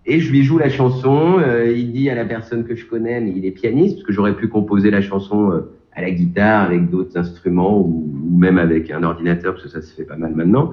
et 0.05 0.19
je 0.19 0.31
lui 0.31 0.43
joue 0.43 0.57
la 0.57 0.69
chanson. 0.69 1.39
Euh, 1.39 1.71
il 1.75 1.91
dit 1.91 2.09
à 2.09 2.15
la 2.15 2.25
personne 2.25 2.65
que 2.65 2.75
je 2.75 2.85
connais, 2.85 3.19
mais 3.19 3.33
il 3.35 3.45
est 3.45 3.51
pianiste, 3.51 3.97
parce 3.97 4.07
que 4.07 4.13
j'aurais 4.13 4.35
pu 4.35 4.47
composer 4.47 4.91
la 4.91 5.01
chanson 5.01 5.51
euh, 5.51 5.71
à 5.95 6.01
la 6.01 6.11
guitare 6.11 6.65
avec 6.65 6.89
d'autres 6.89 7.17
instruments 7.17 7.79
ou, 7.79 8.11
même 8.37 8.57
avec 8.57 8.91
un 8.91 9.03
ordinateur, 9.03 9.53
parce 9.53 9.63
que 9.63 9.69
ça 9.69 9.81
se 9.81 9.93
fait 9.93 10.03
pas 10.03 10.17
mal 10.17 10.33
maintenant. 10.35 10.71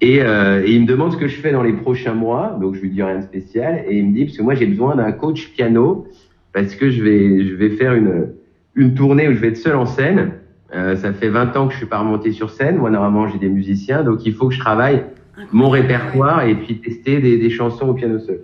Et, 0.00 0.22
euh, 0.22 0.62
et, 0.64 0.72
il 0.72 0.82
me 0.82 0.86
demande 0.86 1.12
ce 1.12 1.16
que 1.16 1.26
je 1.26 1.36
fais 1.36 1.52
dans 1.52 1.62
les 1.62 1.72
prochains 1.72 2.14
mois. 2.14 2.56
Donc 2.60 2.74
je 2.74 2.80
lui 2.80 2.90
dis 2.90 3.02
rien 3.02 3.18
de 3.18 3.22
spécial. 3.22 3.84
Et 3.88 3.98
il 3.98 4.06
me 4.06 4.14
dit 4.14 4.24
parce 4.26 4.36
que 4.36 4.42
moi 4.42 4.54
j'ai 4.54 4.66
besoin 4.66 4.94
d'un 4.96 5.10
coach 5.12 5.52
piano 5.52 6.06
parce 6.52 6.74
que 6.74 6.90
je 6.90 7.02
vais 7.02 7.44
je 7.44 7.54
vais 7.54 7.70
faire 7.70 7.94
une 7.94 8.28
une 8.74 8.94
tournée 8.94 9.26
où 9.28 9.32
je 9.32 9.38
vais 9.38 9.48
être 9.48 9.56
seul 9.56 9.74
en 9.74 9.86
scène. 9.86 10.32
Euh, 10.74 10.96
ça 10.96 11.12
fait 11.12 11.28
20 11.28 11.56
ans 11.56 11.66
que 11.66 11.72
je 11.72 11.78
suis 11.78 11.86
pas 11.86 11.98
remonté 11.98 12.32
sur 12.32 12.50
scène. 12.50 12.76
Moi 12.76 12.90
normalement 12.90 13.26
j'ai 13.26 13.38
des 13.38 13.48
musiciens, 13.48 14.04
donc 14.04 14.26
il 14.26 14.34
faut 14.34 14.48
que 14.48 14.54
je 14.54 14.60
travaille 14.60 15.02
mon 15.50 15.70
répertoire 15.70 16.46
et 16.46 16.54
puis 16.54 16.78
tester 16.78 17.20
des, 17.20 17.38
des, 17.38 17.50
chansons 17.50 17.88
au 17.88 17.94
piano 17.94 18.18
seul. 18.18 18.40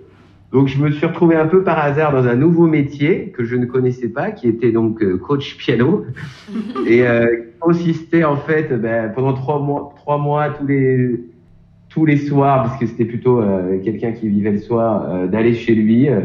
Donc 0.52 0.68
je 0.68 0.78
me 0.78 0.90
suis 0.90 1.06
retrouvé 1.06 1.34
un 1.34 1.46
peu 1.46 1.62
par 1.62 1.78
hasard 1.78 2.12
dans 2.12 2.26
un 2.26 2.36
nouveau 2.36 2.66
métier 2.66 3.32
que 3.34 3.42
je 3.42 3.56
ne 3.56 3.64
connaissais 3.64 4.08
pas, 4.08 4.30
qui 4.30 4.48
était 4.48 4.70
donc 4.70 5.02
euh, 5.02 5.16
coach 5.16 5.56
piano, 5.56 6.04
et 6.86 7.06
euh, 7.06 7.26
consistait 7.58 8.24
en 8.24 8.36
fait 8.36 8.72
ben, 8.80 9.10
pendant 9.14 9.32
trois 9.32 9.60
mois, 9.60 9.94
trois 9.96 10.18
mois 10.18 10.50
tous 10.50 10.66
les 10.66 11.20
tous 11.92 12.06
les 12.06 12.16
soirs, 12.16 12.64
parce 12.64 12.78
que 12.78 12.86
c'était 12.86 13.04
plutôt 13.04 13.40
euh, 13.40 13.78
quelqu'un 13.84 14.12
qui 14.12 14.28
vivait 14.28 14.52
le 14.52 14.58
soir, 14.58 15.04
euh, 15.08 15.26
d'aller 15.26 15.52
chez 15.52 15.74
lui 15.74 16.08
euh, 16.08 16.20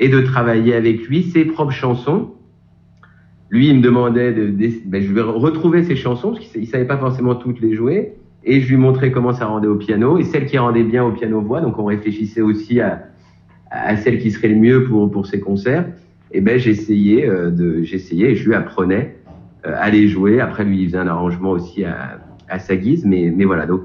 et 0.00 0.08
de 0.08 0.20
travailler 0.20 0.74
avec 0.74 1.06
lui 1.06 1.22
ses 1.22 1.44
propres 1.44 1.72
chansons. 1.72 2.32
Lui, 3.48 3.68
il 3.68 3.76
me 3.76 3.80
demandait 3.80 4.32
de, 4.32 4.52
ben, 4.86 5.00
je 5.00 5.12
vais 5.12 5.20
retrouver 5.20 5.84
ses 5.84 5.94
chansons 5.94 6.32
parce 6.32 6.48
qu'il 6.48 6.66
savait 6.66 6.84
pas 6.84 6.98
forcément 6.98 7.36
toutes 7.36 7.60
les 7.60 7.74
jouer 7.74 8.14
et 8.44 8.60
je 8.60 8.68
lui 8.68 8.76
montrais 8.76 9.12
comment 9.12 9.32
ça 9.32 9.46
rendait 9.46 9.68
au 9.68 9.76
piano 9.76 10.18
et 10.18 10.24
celle 10.24 10.46
qui 10.46 10.58
rendait 10.58 10.82
bien 10.82 11.04
au 11.04 11.12
piano 11.12 11.40
voix. 11.40 11.60
Donc 11.60 11.78
on 11.78 11.84
réfléchissait 11.84 12.42
aussi 12.42 12.80
à, 12.80 13.07
à 13.70 13.96
celle 13.96 14.18
qui 14.18 14.30
serait 14.30 14.48
le 14.48 14.56
mieux 14.56 14.84
pour 14.84 15.10
pour 15.10 15.26
ces 15.26 15.40
concerts. 15.40 15.86
et 16.32 16.40
ben 16.40 16.58
j'essayais 16.58 17.26
de, 17.26 17.82
j'essayais 17.82 18.32
et 18.32 18.34
je 18.36 18.48
lui 18.48 18.54
apprenais 18.54 19.16
à 19.64 19.90
les 19.90 20.08
jouer. 20.08 20.40
Après, 20.40 20.64
lui, 20.64 20.82
il 20.82 20.86
faisait 20.86 20.98
un 20.98 21.08
arrangement 21.08 21.50
aussi 21.50 21.84
à, 21.84 22.20
à 22.48 22.58
sa 22.58 22.76
guise, 22.76 23.04
mais, 23.04 23.32
mais 23.34 23.44
voilà. 23.44 23.66
Donc, 23.66 23.82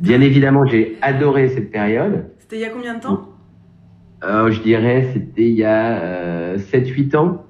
bien 0.00 0.20
évidemment, 0.20 0.66
j'ai 0.66 0.96
adoré 1.02 1.48
cette 1.48 1.70
période. 1.70 2.26
C'était 2.38 2.56
il 2.56 2.62
y 2.62 2.64
a 2.64 2.70
combien 2.70 2.94
de 2.94 3.00
temps? 3.00 3.28
Euh, 4.24 4.50
Je 4.50 4.60
dirais, 4.62 5.08
c'était 5.12 5.48
il 5.48 5.56
y 5.56 5.64
a 5.64 5.98
euh, 5.98 6.58
7-8 6.58 7.16
ans. 7.16 7.44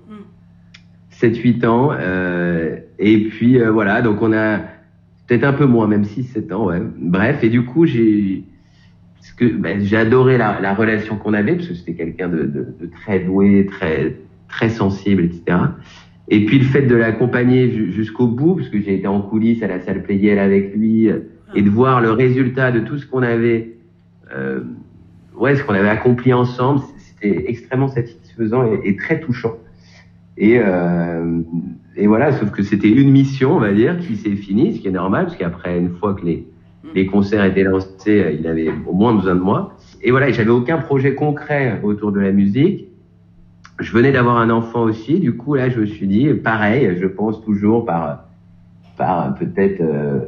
7-8 1.12 1.60
hmm. 1.60 1.68
ans. 1.68 1.90
Euh, 1.92 2.76
et 2.98 3.24
puis, 3.28 3.60
euh, 3.60 3.70
voilà, 3.70 4.02
donc 4.02 4.22
on 4.22 4.32
a 4.32 4.58
peut-être 5.26 5.44
un 5.44 5.52
peu 5.52 5.66
moins, 5.66 5.86
même 5.86 6.02
6-7 6.02 6.52
ans, 6.52 6.66
ouais. 6.66 6.80
Bref, 6.98 7.42
et 7.42 7.48
du 7.48 7.64
coup, 7.64 7.86
j'ai 7.86 8.44
que 9.36 9.44
ben, 9.44 9.80
j'ai 9.82 9.96
adoré 9.96 10.38
la, 10.38 10.60
la 10.60 10.74
relation 10.74 11.16
qu'on 11.16 11.34
avait, 11.34 11.54
parce 11.54 11.68
que 11.68 11.74
c'était 11.74 11.94
quelqu'un 11.94 12.28
de, 12.28 12.74
très 13.02 13.20
doué, 13.20 13.66
très, 13.66 14.16
très 14.48 14.68
sensible, 14.68 15.24
etc. 15.24 15.58
Et 16.28 16.44
puis 16.44 16.58
le 16.58 16.64
fait 16.64 16.82
de 16.82 16.94
l'accompagner 16.94 17.70
jusqu'au 17.92 18.26
bout, 18.26 18.56
parce 18.56 18.68
que 18.68 18.80
j'ai 18.80 18.94
été 18.94 19.06
en 19.06 19.20
coulisses 19.20 19.62
à 19.62 19.68
la 19.68 19.80
salle 19.80 20.02
Playel 20.02 20.38
avec 20.38 20.74
lui, 20.74 21.08
et 21.54 21.62
de 21.62 21.70
voir 21.70 22.00
le 22.00 22.10
résultat 22.10 22.72
de 22.72 22.80
tout 22.80 22.98
ce 22.98 23.06
qu'on 23.06 23.22
avait, 23.22 23.76
euh, 24.34 24.60
ouais, 25.36 25.54
ce 25.54 25.62
qu'on 25.62 25.74
avait 25.74 25.88
accompli 25.88 26.32
ensemble, 26.32 26.80
c'était 26.98 27.44
extrêmement 27.48 27.88
satisfaisant 27.88 28.64
et, 28.64 28.80
et, 28.88 28.96
très 28.96 29.20
touchant. 29.20 29.54
Et, 30.36 30.58
euh, 30.58 31.40
et 31.96 32.06
voilà, 32.06 32.32
sauf 32.32 32.50
que 32.50 32.62
c'était 32.62 32.90
une 32.90 33.10
mission, 33.10 33.56
on 33.56 33.60
va 33.60 33.72
dire, 33.72 33.98
qui 33.98 34.16
s'est 34.16 34.34
finie, 34.34 34.76
ce 34.76 34.80
qui 34.80 34.88
est 34.88 34.92
normal, 34.92 35.26
parce 35.26 35.36
qu'après, 35.36 35.78
une 35.78 35.90
fois 35.90 36.14
que 36.14 36.26
les, 36.26 36.46
les 36.94 37.06
concerts 37.06 37.44
étaient 37.44 37.64
lancés, 37.64 38.36
il 38.38 38.46
avait 38.46 38.70
au 38.86 38.92
moins 38.92 39.14
besoin 39.14 39.34
de 39.34 39.40
moi. 39.40 39.74
Et 40.02 40.10
voilà, 40.10 40.30
j'avais 40.30 40.50
aucun 40.50 40.78
projet 40.78 41.14
concret 41.14 41.80
autour 41.82 42.12
de 42.12 42.20
la 42.20 42.32
musique 42.32 42.86
je 43.78 43.92
venais 43.92 44.12
d'avoir 44.12 44.38
un 44.38 44.50
enfant 44.50 44.82
aussi, 44.82 45.20
du 45.20 45.36
coup 45.36 45.54
là 45.54 45.68
je 45.68 45.80
me 45.80 45.86
suis 45.86 46.06
dit 46.06 46.32
pareil, 46.32 46.96
je 46.98 47.06
pense 47.06 47.44
toujours 47.44 47.84
par 47.84 48.24
par 48.96 49.34
peut-être 49.34 49.80
euh, 49.82 50.20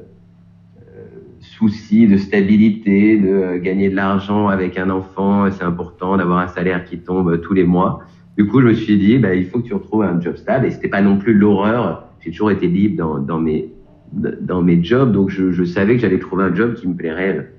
euh 0.78 1.04
souci 1.40 2.06
de 2.06 2.18
stabilité, 2.18 3.16
de 3.16 3.28
euh, 3.28 3.58
gagner 3.58 3.88
de 3.88 3.96
l'argent 3.96 4.48
avec 4.48 4.78
un 4.78 4.90
enfant, 4.90 5.50
c'est 5.50 5.64
important 5.64 6.18
d'avoir 6.18 6.40
un 6.40 6.48
salaire 6.48 6.84
qui 6.84 6.98
tombe 6.98 7.40
tous 7.40 7.54
les 7.54 7.64
mois. 7.64 8.00
Du 8.36 8.46
coup 8.46 8.60
je 8.60 8.66
me 8.66 8.74
suis 8.74 8.98
dit 8.98 9.18
bah, 9.18 9.34
il 9.34 9.46
faut 9.46 9.60
que 9.60 9.66
tu 9.66 9.74
retrouves 9.74 10.02
un 10.02 10.20
job 10.20 10.36
stable 10.36 10.66
et 10.66 10.70
c'était 10.70 10.88
pas 10.88 11.02
non 11.02 11.16
plus 11.16 11.32
l'horreur. 11.32 12.04
J'ai 12.20 12.30
toujours 12.30 12.50
été 12.50 12.66
libre 12.66 12.96
dans, 12.98 13.18
dans 13.18 13.38
mes 13.38 13.70
dans 14.12 14.62
mes 14.62 14.82
jobs, 14.82 15.12
donc 15.12 15.30
je, 15.30 15.52
je 15.52 15.64
savais 15.64 15.94
que 15.94 16.00
j'allais 16.00 16.18
trouver 16.18 16.44
un 16.44 16.54
job 16.54 16.74
qui 16.74 16.88
me 16.88 16.94
plairait 16.94 17.50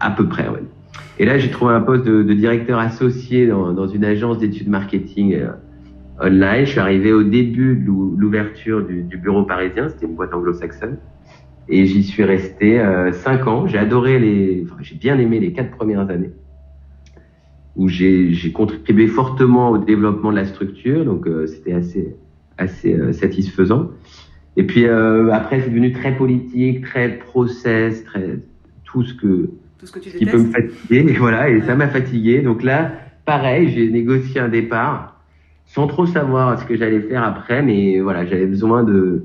à 0.00 0.10
peu 0.10 0.26
près. 0.26 0.48
Ouais. 0.48 0.62
Et 1.18 1.24
là, 1.24 1.38
j'ai 1.38 1.50
trouvé 1.50 1.74
un 1.74 1.80
poste 1.80 2.04
de, 2.04 2.22
de 2.22 2.34
directeur 2.34 2.78
associé 2.78 3.46
dans, 3.46 3.72
dans 3.72 3.86
une 3.86 4.04
agence 4.04 4.38
d'études 4.38 4.68
marketing 4.68 5.34
euh, 5.34 5.50
online. 6.20 6.64
Je 6.64 6.70
suis 6.70 6.80
arrivé 6.80 7.12
au 7.12 7.22
début 7.22 7.76
de 7.76 7.86
l'ouverture 7.86 8.84
du, 8.86 9.02
du, 9.02 9.16
bureau 9.16 9.44
parisien. 9.44 9.88
C'était 9.88 10.06
une 10.06 10.14
boîte 10.14 10.34
anglo-saxonne. 10.34 10.98
Et 11.68 11.86
j'y 11.86 12.02
suis 12.04 12.24
resté 12.24 12.80
euh, 12.80 13.12
cinq 13.12 13.46
ans. 13.46 13.66
J'ai 13.66 13.78
adoré 13.78 14.18
les, 14.18 14.64
enfin, 14.64 14.76
j'ai 14.80 14.94
bien 14.94 15.18
aimé 15.18 15.40
les 15.40 15.52
quatre 15.52 15.70
premières 15.76 16.08
années 16.10 16.32
où 17.76 17.88
j'ai 17.88 18.52
contribué 18.52 19.06
fortement 19.06 19.70
au 19.70 19.78
développement 19.78 20.30
de 20.30 20.36
la 20.36 20.46
structure. 20.46 21.04
Donc, 21.04 21.26
euh, 21.26 21.46
c'était 21.46 21.74
assez, 21.74 22.16
assez 22.56 22.94
euh, 22.94 23.12
satisfaisant. 23.12 23.90
Et 24.56 24.64
puis 24.64 24.86
après, 24.88 25.60
c'est 25.60 25.68
devenu 25.68 25.92
très 25.92 26.16
politique, 26.16 26.84
très 26.84 27.10
process, 27.18 28.04
très 28.04 28.38
tout 28.84 29.02
ce 29.02 29.14
que 29.14 29.50
tout 29.78 29.86
ce 29.86 29.92
que 29.92 29.98
tu 29.98 30.10
qui 30.10 30.24
peut 30.24 30.38
me 30.38 30.50
fatiguer. 30.50 31.12
Et 31.12 31.18
voilà, 31.18 31.50
et 31.50 31.60
ça 31.62 31.74
m'a 31.74 31.88
fatigué. 31.88 32.40
Donc 32.40 32.62
là, 32.62 32.92
pareil, 33.24 33.68
j'ai 33.68 33.90
négocié 33.90 34.40
un 34.40 34.48
départ 34.48 35.20
sans 35.66 35.86
trop 35.86 36.06
savoir 36.06 36.58
ce 36.60 36.64
que 36.64 36.76
j'allais 36.76 37.00
faire 37.00 37.22
après, 37.24 37.62
mais 37.62 38.00
voilà, 38.00 38.24
j'avais 38.24 38.46
besoin 38.46 38.84
de 38.84 39.24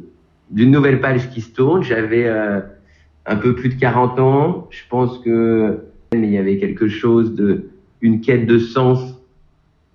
d'une 0.50 0.72
nouvelle 0.72 1.00
page 1.00 1.30
qui 1.30 1.40
se 1.40 1.54
tourne. 1.54 1.82
J'avais 1.82 2.26
euh, 2.26 2.60
un 3.26 3.36
peu 3.38 3.56
plus 3.56 3.70
de 3.70 3.76
40 3.76 4.20
ans. 4.20 4.68
Je 4.70 4.82
pense 4.90 5.20
que 5.20 5.80
mais 6.14 6.28
il 6.28 6.34
y 6.34 6.38
avait 6.38 6.58
quelque 6.58 6.90
chose 6.90 7.36
de 7.36 7.70
une 8.02 8.20
quête 8.20 8.46
de 8.46 8.58
sens 8.58 9.18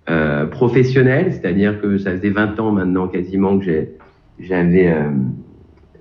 euh, 0.09 0.45
professionnel, 0.47 1.33
c'est-à-dire 1.33 1.79
que 1.79 1.97
ça 1.97 2.11
faisait 2.11 2.29
20 2.29 2.59
ans 2.59 2.71
maintenant 2.71 3.07
quasiment 3.07 3.59
que 3.59 3.65
j'avais 4.39 4.91
euh, 4.91 5.09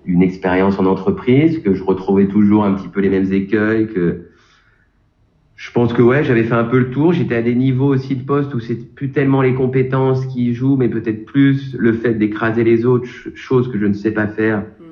une 0.04 0.22
expérience 0.22 0.78
en 0.78 0.86
entreprise, 0.86 1.58
que 1.60 1.74
je 1.74 1.82
retrouvais 1.82 2.26
toujours 2.26 2.64
un 2.64 2.74
petit 2.74 2.88
peu 2.88 3.00
les 3.00 3.08
mêmes 3.08 3.32
écueils, 3.32 3.88
que 3.88 4.26
je 5.56 5.70
pense 5.72 5.92
que 5.92 6.02
ouais, 6.02 6.22
j'avais 6.22 6.44
fait 6.44 6.54
un 6.54 6.64
peu 6.64 6.78
le 6.78 6.90
tour. 6.90 7.12
J'étais 7.12 7.36
à 7.36 7.42
des 7.42 7.54
niveaux 7.54 7.94
aussi 7.94 8.14
de 8.14 8.22
poste 8.22 8.54
où 8.54 8.60
c'est 8.60 8.94
plus 8.94 9.10
tellement 9.10 9.40
les 9.40 9.54
compétences 9.54 10.26
qui 10.26 10.52
jouent, 10.52 10.76
mais 10.76 10.88
peut-être 10.88 11.24
plus 11.24 11.74
le 11.78 11.94
fait 11.94 12.14
d'écraser 12.14 12.62
les 12.62 12.84
autres, 12.84 13.08
choses 13.34 13.72
que 13.72 13.78
je 13.78 13.86
ne 13.86 13.94
sais 13.94 14.10
pas 14.10 14.26
faire 14.26 14.58
mm. 14.58 14.84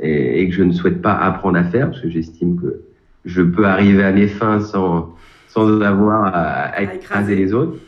et, 0.00 0.42
et, 0.42 0.48
que 0.48 0.54
je 0.54 0.64
ne 0.64 0.72
souhaite 0.72 1.00
pas 1.00 1.14
apprendre 1.14 1.58
à 1.58 1.64
faire, 1.64 1.90
parce 1.90 2.00
que 2.00 2.10
j'estime 2.10 2.60
que 2.60 2.80
je 3.24 3.42
peux 3.42 3.64
arriver 3.64 4.02
à 4.02 4.12
mes 4.12 4.26
fins 4.26 4.60
sans 4.60 5.14
sans 5.48 5.80
avoir 5.80 6.24
à, 6.26 6.64
à 6.66 6.82
écraser 6.82 7.34
les 7.34 7.54
autres. 7.54 7.78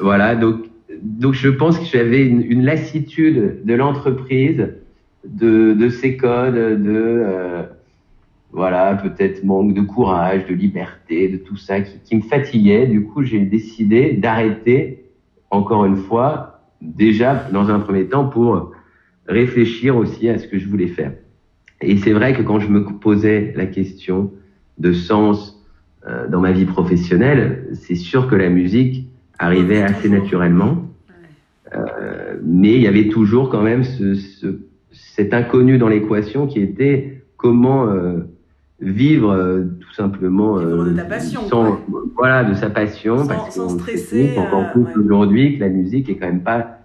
Voilà, 0.00 0.36
donc 0.36 0.69
donc 1.02 1.34
je 1.34 1.48
pense 1.48 1.78
que 1.78 1.84
j'avais 1.84 2.26
une, 2.26 2.64
lassitude 2.64 3.64
de 3.64 3.74
l'entreprise, 3.74 4.68
de 5.24 5.74
de 5.74 5.88
ses 5.88 6.16
codes, 6.16 6.54
de 6.54 6.82
euh, 6.86 7.62
voilà, 8.52 8.94
peut-être 8.94 9.44
manque 9.44 9.74
de 9.74 9.80
courage, 9.80 10.46
de 10.46 10.54
liberté, 10.54 11.28
de 11.28 11.36
tout 11.36 11.56
ça 11.56 11.80
qui, 11.80 11.98
qui 12.04 12.16
me 12.16 12.22
fatiguait. 12.22 12.86
Du 12.86 13.04
coup, 13.04 13.22
j'ai 13.22 13.40
décidé 13.40 14.12
d'arrêter, 14.12 15.04
encore 15.50 15.84
une 15.84 15.96
fois, 15.96 16.60
déjà 16.80 17.46
dans 17.52 17.70
un 17.70 17.78
premier 17.78 18.06
temps 18.06 18.26
pour 18.26 18.72
réfléchir 19.26 19.96
aussi 19.96 20.28
à 20.28 20.38
ce 20.38 20.48
que 20.48 20.58
je 20.58 20.68
voulais 20.68 20.88
faire. 20.88 21.12
Et 21.80 21.96
c'est 21.96 22.12
vrai 22.12 22.34
que 22.34 22.42
quand 22.42 22.60
je 22.60 22.68
me 22.68 22.84
posais 22.84 23.52
la 23.56 23.66
question 23.66 24.32
de 24.78 24.92
sens 24.92 25.64
euh, 26.06 26.28
dans 26.28 26.40
ma 26.40 26.52
vie 26.52 26.64
professionnelle, 26.64 27.68
c'est 27.74 27.94
sûr 27.94 28.28
que 28.28 28.34
la 28.34 28.48
musique 28.48 29.09
arrivait 29.40 29.82
assez 29.82 30.08
naturellement. 30.08 30.86
Euh, 31.74 32.36
mais 32.44 32.74
il 32.74 32.82
y 32.82 32.86
avait 32.86 33.08
toujours 33.08 33.48
quand 33.48 33.62
même 33.62 33.84
ce, 33.84 34.14
ce, 34.14 34.58
cet 34.92 35.32
inconnu 35.34 35.78
dans 35.78 35.88
l'équation 35.88 36.46
qui 36.46 36.60
était 36.60 37.22
comment 37.36 37.86
euh, 37.86 38.18
vivre 38.80 39.30
euh, 39.30 39.64
tout 39.80 39.92
simplement 39.92 40.58
euh, 40.58 40.90
de 40.90 40.96
ta 40.96 41.04
passion, 41.04 41.42
sans, 41.48 41.80
voilà 42.16 42.44
de 42.44 42.54
sa 42.54 42.70
passion 42.70 43.18
sans, 43.18 43.28
parce 43.28 43.54
sans 43.54 43.68
stresser 43.68 44.36
encore 44.36 44.64
euh, 44.64 44.72
plus 44.72 44.82
ouais. 44.82 45.04
aujourd'hui 45.04 45.56
que 45.56 45.60
la 45.60 45.68
musique 45.68 46.08
est 46.08 46.16
quand 46.16 46.26
même 46.26 46.42
pas 46.42 46.80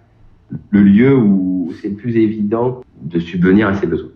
le 0.70 0.82
lieu 0.82 1.16
où 1.16 1.72
c'est 1.80 1.88
le 1.88 1.94
plus 1.94 2.16
évident 2.16 2.82
de 3.02 3.18
subvenir 3.18 3.68
à 3.68 3.74
ses 3.74 3.86
besoins 3.86 4.10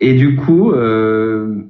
et 0.00 0.14
du 0.14 0.36
coup 0.36 0.70
euh, 0.70 1.62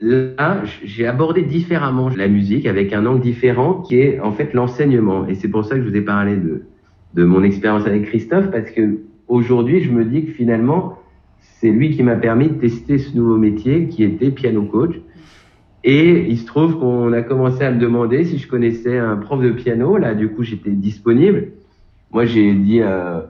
là 0.00 0.62
j'ai 0.84 1.06
abordé 1.06 1.42
différemment 1.42 2.10
la 2.10 2.28
musique 2.28 2.66
avec 2.66 2.92
un 2.92 3.06
angle 3.06 3.20
différent 3.20 3.80
qui 3.80 3.98
est 3.98 4.20
en 4.20 4.32
fait 4.32 4.52
l'enseignement 4.52 5.26
et 5.26 5.34
c'est 5.34 5.48
pour 5.48 5.64
ça 5.64 5.76
que 5.76 5.82
je 5.82 5.88
vous 5.88 5.96
ai 5.96 6.02
parlé 6.02 6.36
de 6.36 6.62
de 7.14 7.24
mon 7.24 7.42
expérience 7.42 7.86
avec 7.86 8.04
Christophe 8.04 8.50
parce 8.50 8.70
que 8.70 8.98
aujourd'hui 9.26 9.80
je 9.80 9.90
me 9.90 10.04
dis 10.04 10.26
que 10.26 10.32
finalement 10.32 10.98
c'est 11.60 11.70
lui 11.70 11.90
qui 11.90 12.02
m'a 12.02 12.16
permis 12.16 12.48
de 12.48 12.54
tester 12.54 12.98
ce 12.98 13.16
nouveau 13.16 13.36
métier 13.36 13.88
qui 13.88 14.04
était 14.04 14.30
piano 14.30 14.62
coach. 14.62 14.96
Et 15.84 16.28
il 16.28 16.38
se 16.38 16.46
trouve 16.46 16.78
qu'on 16.78 17.12
a 17.12 17.22
commencé 17.22 17.62
à 17.62 17.70
me 17.70 17.78
demander 17.78 18.24
si 18.24 18.38
je 18.38 18.48
connaissais 18.48 18.98
un 18.98 19.16
prof 19.16 19.40
de 19.40 19.50
piano. 19.50 19.96
Là, 19.96 20.14
du 20.14 20.28
coup, 20.28 20.42
j'étais 20.42 20.70
disponible. 20.70 21.52
Moi, 22.10 22.24
j'ai 22.24 22.52
dit 22.54 22.80
euh, 22.82 23.20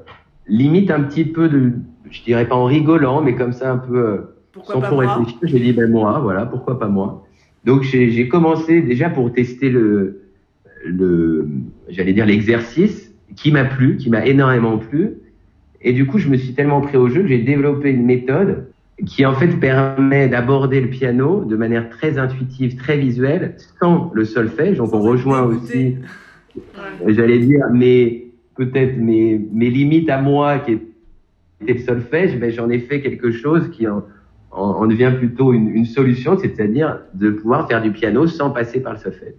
limite 0.48 0.90
un 0.90 1.02
petit 1.02 1.24
peu 1.24 1.48
de, 1.48 1.72
je 2.10 2.22
dirais 2.22 2.48
pas 2.48 2.56
en 2.56 2.64
rigolant, 2.64 3.20
mais 3.20 3.34
comme 3.34 3.52
ça 3.52 3.72
un 3.72 3.76
peu 3.76 3.98
euh, 3.98 4.18
pourquoi 4.56 4.74
sans 4.74 4.80
trop 4.80 4.96
réfléchir. 4.96 5.38
J'ai 5.42 5.60
dit 5.60 5.72
ben 5.72 5.90
moi, 5.90 6.18
voilà, 6.22 6.46
pourquoi 6.46 6.78
pas 6.78 6.88
moi. 6.88 7.26
Donc 7.64 7.82
j'ai 7.82 8.28
commencé 8.28 8.80
déjà 8.80 9.10
pour 9.10 9.32
tester 9.32 9.68
le, 9.68 10.22
le 10.84 11.46
j'allais 11.88 12.12
dire 12.12 12.26
l'exercice 12.26 13.12
qui 13.36 13.50
m'a 13.50 13.64
plu, 13.64 13.96
qui 13.96 14.08
m'a 14.08 14.24
énormément 14.24 14.78
plu. 14.78 15.14
Et 15.82 15.92
du 15.92 16.06
coup, 16.06 16.18
je 16.18 16.28
me 16.28 16.36
suis 16.36 16.54
tellement 16.54 16.80
pris 16.80 16.96
au 16.96 17.08
jeu 17.08 17.22
que 17.22 17.28
j'ai 17.28 17.38
développé 17.38 17.90
une 17.90 18.06
méthode 18.06 18.68
qui 19.04 19.26
en 19.26 19.34
fait 19.34 19.48
permet 19.60 20.26
d'aborder 20.26 20.80
le 20.80 20.88
piano 20.88 21.44
de 21.44 21.54
manière 21.54 21.90
très 21.90 22.16
intuitive, 22.18 22.76
très 22.76 22.96
visuelle, 22.96 23.56
sans 23.78 24.10
le 24.14 24.24
solfège. 24.24 24.78
Donc 24.78 24.94
on 24.94 25.02
rejoint 25.02 25.42
aussi, 25.42 25.96
ouais. 26.56 27.12
j'allais 27.12 27.40
dire, 27.40 27.66
mes 27.72 28.32
peut-être 28.56 28.96
mes, 28.96 29.38
mes 29.52 29.68
limites 29.68 30.08
à 30.08 30.22
moi 30.22 30.60
qui 30.60 30.78
étaient 31.60 31.74
le 31.74 31.80
solfège, 31.80 32.38
mais 32.40 32.52
j'en 32.52 32.70
ai 32.70 32.78
fait 32.78 33.02
quelque 33.02 33.30
chose 33.32 33.68
qui 33.70 33.86
en, 33.86 34.02
en 34.56 34.86
devient 34.86 35.12
plutôt 35.16 35.52
une, 35.52 35.68
une 35.68 35.84
solution, 35.84 36.38
c'est-à-dire 36.38 36.98
de 37.14 37.30
pouvoir 37.30 37.68
faire 37.68 37.82
du 37.82 37.92
piano 37.92 38.26
sans 38.26 38.50
passer 38.50 38.80
par 38.80 38.94
le 38.94 38.98
solfège. 38.98 39.34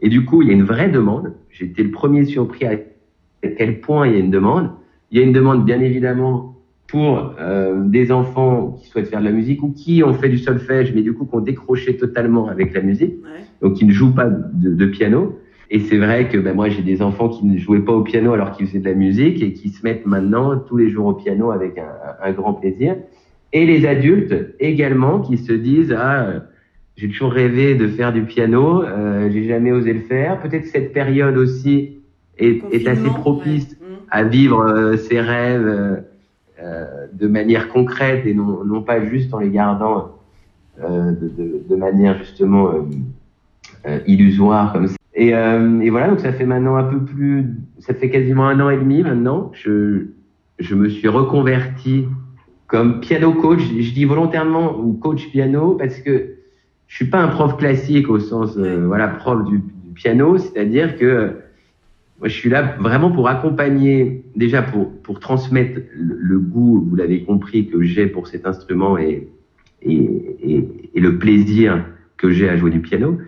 Et 0.00 0.08
du 0.08 0.24
coup, 0.24 0.42
il 0.42 0.48
y 0.48 0.50
a 0.50 0.54
une 0.54 0.64
vraie 0.64 0.88
demande. 0.88 1.32
J'ai 1.50 1.66
été 1.66 1.82
le 1.82 1.90
premier 1.90 2.24
surpris 2.24 2.66
à 2.66 2.76
quel 3.56 3.80
point 3.80 4.08
il 4.08 4.14
y 4.14 4.16
a 4.16 4.18
une 4.18 4.30
demande. 4.30 4.70
Il 5.10 5.18
y 5.18 5.22
a 5.22 5.24
une 5.24 5.32
demande, 5.32 5.64
bien 5.64 5.80
évidemment, 5.80 6.56
pour 6.92 7.34
euh, 7.40 7.82
des 7.84 8.12
enfants 8.12 8.76
qui 8.78 8.88
souhaitent 8.88 9.08
faire 9.08 9.20
de 9.20 9.24
la 9.24 9.30
musique 9.30 9.62
ou 9.62 9.70
qui 9.70 10.02
ont 10.02 10.12
fait 10.12 10.28
du 10.28 10.38
solfège, 10.38 10.92
mais 10.94 11.00
du 11.00 11.14
coup 11.14 11.24
qui 11.24 11.34
ont 11.34 11.40
décroché 11.40 11.96
totalement 11.96 12.48
avec 12.48 12.74
la 12.74 12.82
musique, 12.82 13.14
ouais. 13.24 13.44
donc 13.62 13.74
qui 13.74 13.86
ne 13.86 13.92
jouent 13.92 14.14
pas 14.14 14.26
de, 14.28 14.74
de, 14.74 14.86
piano. 14.86 15.38
Et 15.70 15.80
c'est 15.80 15.96
vrai 15.96 16.28
que 16.28 16.36
ben, 16.36 16.54
moi 16.54 16.68
j'ai 16.68 16.82
des 16.82 17.00
enfants 17.00 17.30
qui 17.30 17.46
ne 17.46 17.56
jouaient 17.56 17.80
pas 17.80 17.92
au 17.92 18.02
piano 18.02 18.34
alors 18.34 18.52
qu'ils 18.52 18.66
faisaient 18.66 18.80
de 18.80 18.88
la 18.88 18.94
musique 18.94 19.42
et 19.42 19.54
qui 19.54 19.70
se 19.70 19.82
mettent 19.84 20.04
maintenant 20.04 20.58
tous 20.58 20.76
les 20.76 20.90
jours 20.90 21.06
au 21.06 21.14
piano 21.14 21.50
avec 21.50 21.78
un, 21.78 21.88
un 22.22 22.32
grand 22.32 22.52
plaisir. 22.52 22.96
Et 23.52 23.66
les 23.66 23.86
adultes 23.86 24.34
également 24.60 25.20
qui 25.20 25.38
se 25.38 25.52
disent 25.52 25.94
ah 25.98 26.44
j'ai 26.96 27.08
toujours 27.08 27.32
rêvé 27.32 27.74
de 27.74 27.88
faire 27.88 28.12
du 28.12 28.22
piano, 28.22 28.82
euh, 28.82 29.30
j'ai 29.32 29.44
jamais 29.44 29.72
osé 29.72 29.92
le 29.92 30.00
faire. 30.00 30.40
Peut-être 30.40 30.62
que 30.62 30.68
cette 30.68 30.92
période 30.92 31.36
aussi 31.36 31.98
est, 32.38 32.62
est 32.72 32.86
assez 32.86 33.08
propice 33.08 33.72
mmh. 33.72 33.84
à 34.10 34.24
vivre 34.24 34.60
euh, 34.60 34.96
ses 34.96 35.20
rêves 35.20 35.66
euh, 35.66 35.96
euh, 36.62 37.06
de 37.12 37.26
manière 37.26 37.68
concrète 37.68 38.26
et 38.26 38.34
non, 38.34 38.64
non, 38.64 38.82
pas 38.82 39.04
juste 39.04 39.32
en 39.34 39.38
les 39.38 39.50
gardant 39.50 40.12
euh, 40.82 41.12
de, 41.12 41.28
de, 41.28 41.62
de, 41.68 41.76
manière 41.76 42.18
justement 42.18 42.70
illusoire 44.06 44.72
comme 44.72 44.86
ça. 44.86 44.96
Et, 45.14 45.28
et, 45.28 45.90
voilà, 45.90 46.08
donc 46.08 46.20
ça 46.20 46.32
fait 46.32 46.46
maintenant 46.46 46.76
un 46.76 46.84
peu 46.84 47.00
plus, 47.04 47.46
ça 47.80 47.94
fait 47.94 48.10
quasiment 48.10 48.46
un 48.46 48.60
an 48.60 48.70
et 48.70 48.76
demi 48.76 49.02
maintenant. 49.02 49.50
Je, 49.54 50.06
je 50.58 50.74
me 50.74 50.88
suis 50.88 51.08
reconverti 51.08 52.06
comme 52.72 53.00
piano 53.00 53.34
coach. 53.34 53.60
Je 53.60 53.92
dis 53.92 54.06
volontairement 54.06 54.80
ou 54.80 54.94
coach 54.94 55.30
piano 55.30 55.74
parce 55.74 55.98
que 56.00 56.36
je 56.88 56.96
suis 56.96 57.04
pas 57.04 57.22
un 57.22 57.28
prof 57.28 57.56
classique 57.58 58.08
au 58.08 58.18
sens 58.18 58.56
euh, 58.56 58.86
voilà 58.86 59.08
prof 59.08 59.44
du, 59.44 59.58
du 59.58 59.92
piano, 59.94 60.38
c'est-à-dire 60.38 60.96
que 60.96 61.36
moi 62.18 62.28
je 62.28 62.34
suis 62.34 62.48
là 62.48 62.76
vraiment 62.80 63.10
pour 63.12 63.28
accompagner 63.28 64.24
déjà 64.36 64.62
pour 64.62 64.90
pour 65.02 65.20
transmettre 65.20 65.82
le, 65.94 66.38
goût, 66.38 66.86
vous 66.88 66.96
l'avez 66.96 67.22
compris 67.24 67.68
que 67.68 67.82
j'ai 67.82 68.06
pour 68.06 68.26
cet 68.26 68.46
instrument 68.46 68.96
et 68.96 69.28
et, 69.82 70.36
et, 70.42 70.68
et 70.94 71.00
le 71.00 71.18
plaisir 71.18 71.84
que 72.16 72.30
j'ai 72.30 72.48
à 72.48 72.56
jouer 72.56 72.70
du 72.70 72.80
piano, 72.80 73.18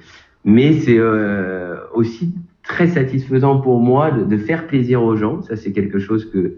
mais 0.44 0.72
c'est 0.72 0.98
euh, 0.98 1.76
aussi 1.92 2.32
très 2.62 2.86
satisfaisant 2.86 3.60
pour 3.60 3.80
moi 3.80 4.10
de, 4.10 4.24
de, 4.24 4.36
faire 4.38 4.66
plaisir 4.66 5.02
aux 5.02 5.16
gens. 5.16 5.42
Ça 5.42 5.56
c'est 5.56 5.72
quelque 5.72 5.98
chose 5.98 6.30
que 6.30 6.54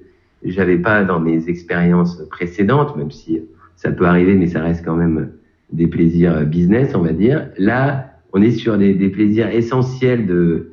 j'avais 0.50 0.79
pas 0.79 1.05
dans 1.05 1.21
mes 1.21 1.49
expériences 1.49 2.23
précédentes, 2.31 2.97
même 2.97 3.11
si 3.11 3.41
ça 3.76 3.91
peut 3.91 4.07
arriver, 4.07 4.35
mais 4.35 4.47
ça 4.47 4.62
reste 4.62 4.85
quand 4.85 4.97
même 4.97 5.31
des 5.73 5.87
plaisirs 5.87 6.45
business, 6.47 6.95
on 6.95 7.00
va 7.00 7.12
dire. 7.12 7.49
Là, 7.59 8.12
on 8.33 8.43
est 8.43 8.50
sur 8.50 8.79
des, 8.79 8.95
des 8.95 9.09
plaisirs 9.09 9.49
essentiels 9.49 10.26
de 10.26 10.73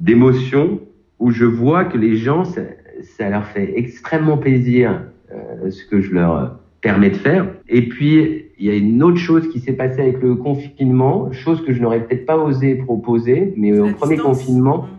d'émotion 0.00 0.80
où 1.18 1.30
je 1.30 1.44
vois 1.44 1.84
que 1.84 1.98
les 1.98 2.16
gens, 2.16 2.44
ça, 2.44 2.62
ça 3.02 3.28
leur 3.28 3.44
fait 3.46 3.72
extrêmement 3.76 4.38
plaisir 4.38 5.02
euh, 5.32 5.70
ce 5.70 5.84
que 5.84 6.00
je 6.00 6.12
leur 6.12 6.58
permets 6.80 7.10
de 7.10 7.16
faire. 7.16 7.46
Et 7.68 7.88
puis, 7.88 8.46
il 8.58 8.66
y 8.66 8.70
a 8.70 8.74
une 8.74 9.02
autre 9.02 9.18
chose 9.18 9.48
qui 9.48 9.60
s'est 9.60 9.72
passée 9.72 10.00
avec 10.00 10.22
le 10.22 10.36
confinement, 10.36 11.30
chose 11.32 11.64
que 11.64 11.72
je 11.72 11.80
n'aurais 11.82 12.04
peut-être 12.04 12.24
pas 12.24 12.36
osé 12.36 12.76
proposer, 12.76 13.52
mais 13.56 13.78
au 13.78 13.92
premier 13.92 14.16
confinement, 14.16 14.82
mmh. 14.82 14.97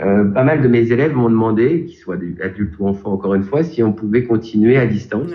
Euh, 0.00 0.24
pas 0.24 0.44
mal 0.44 0.62
de 0.62 0.68
mes 0.68 0.92
élèves 0.92 1.14
m'ont 1.14 1.30
demandé, 1.30 1.84
qu'ils 1.84 1.96
soient 1.96 2.16
adultes 2.42 2.78
ou 2.78 2.86
enfants 2.86 3.12
encore 3.12 3.34
une 3.34 3.44
fois, 3.44 3.62
si 3.62 3.82
on 3.82 3.92
pouvait 3.92 4.24
continuer 4.24 4.76
à 4.76 4.86
distance. 4.86 5.30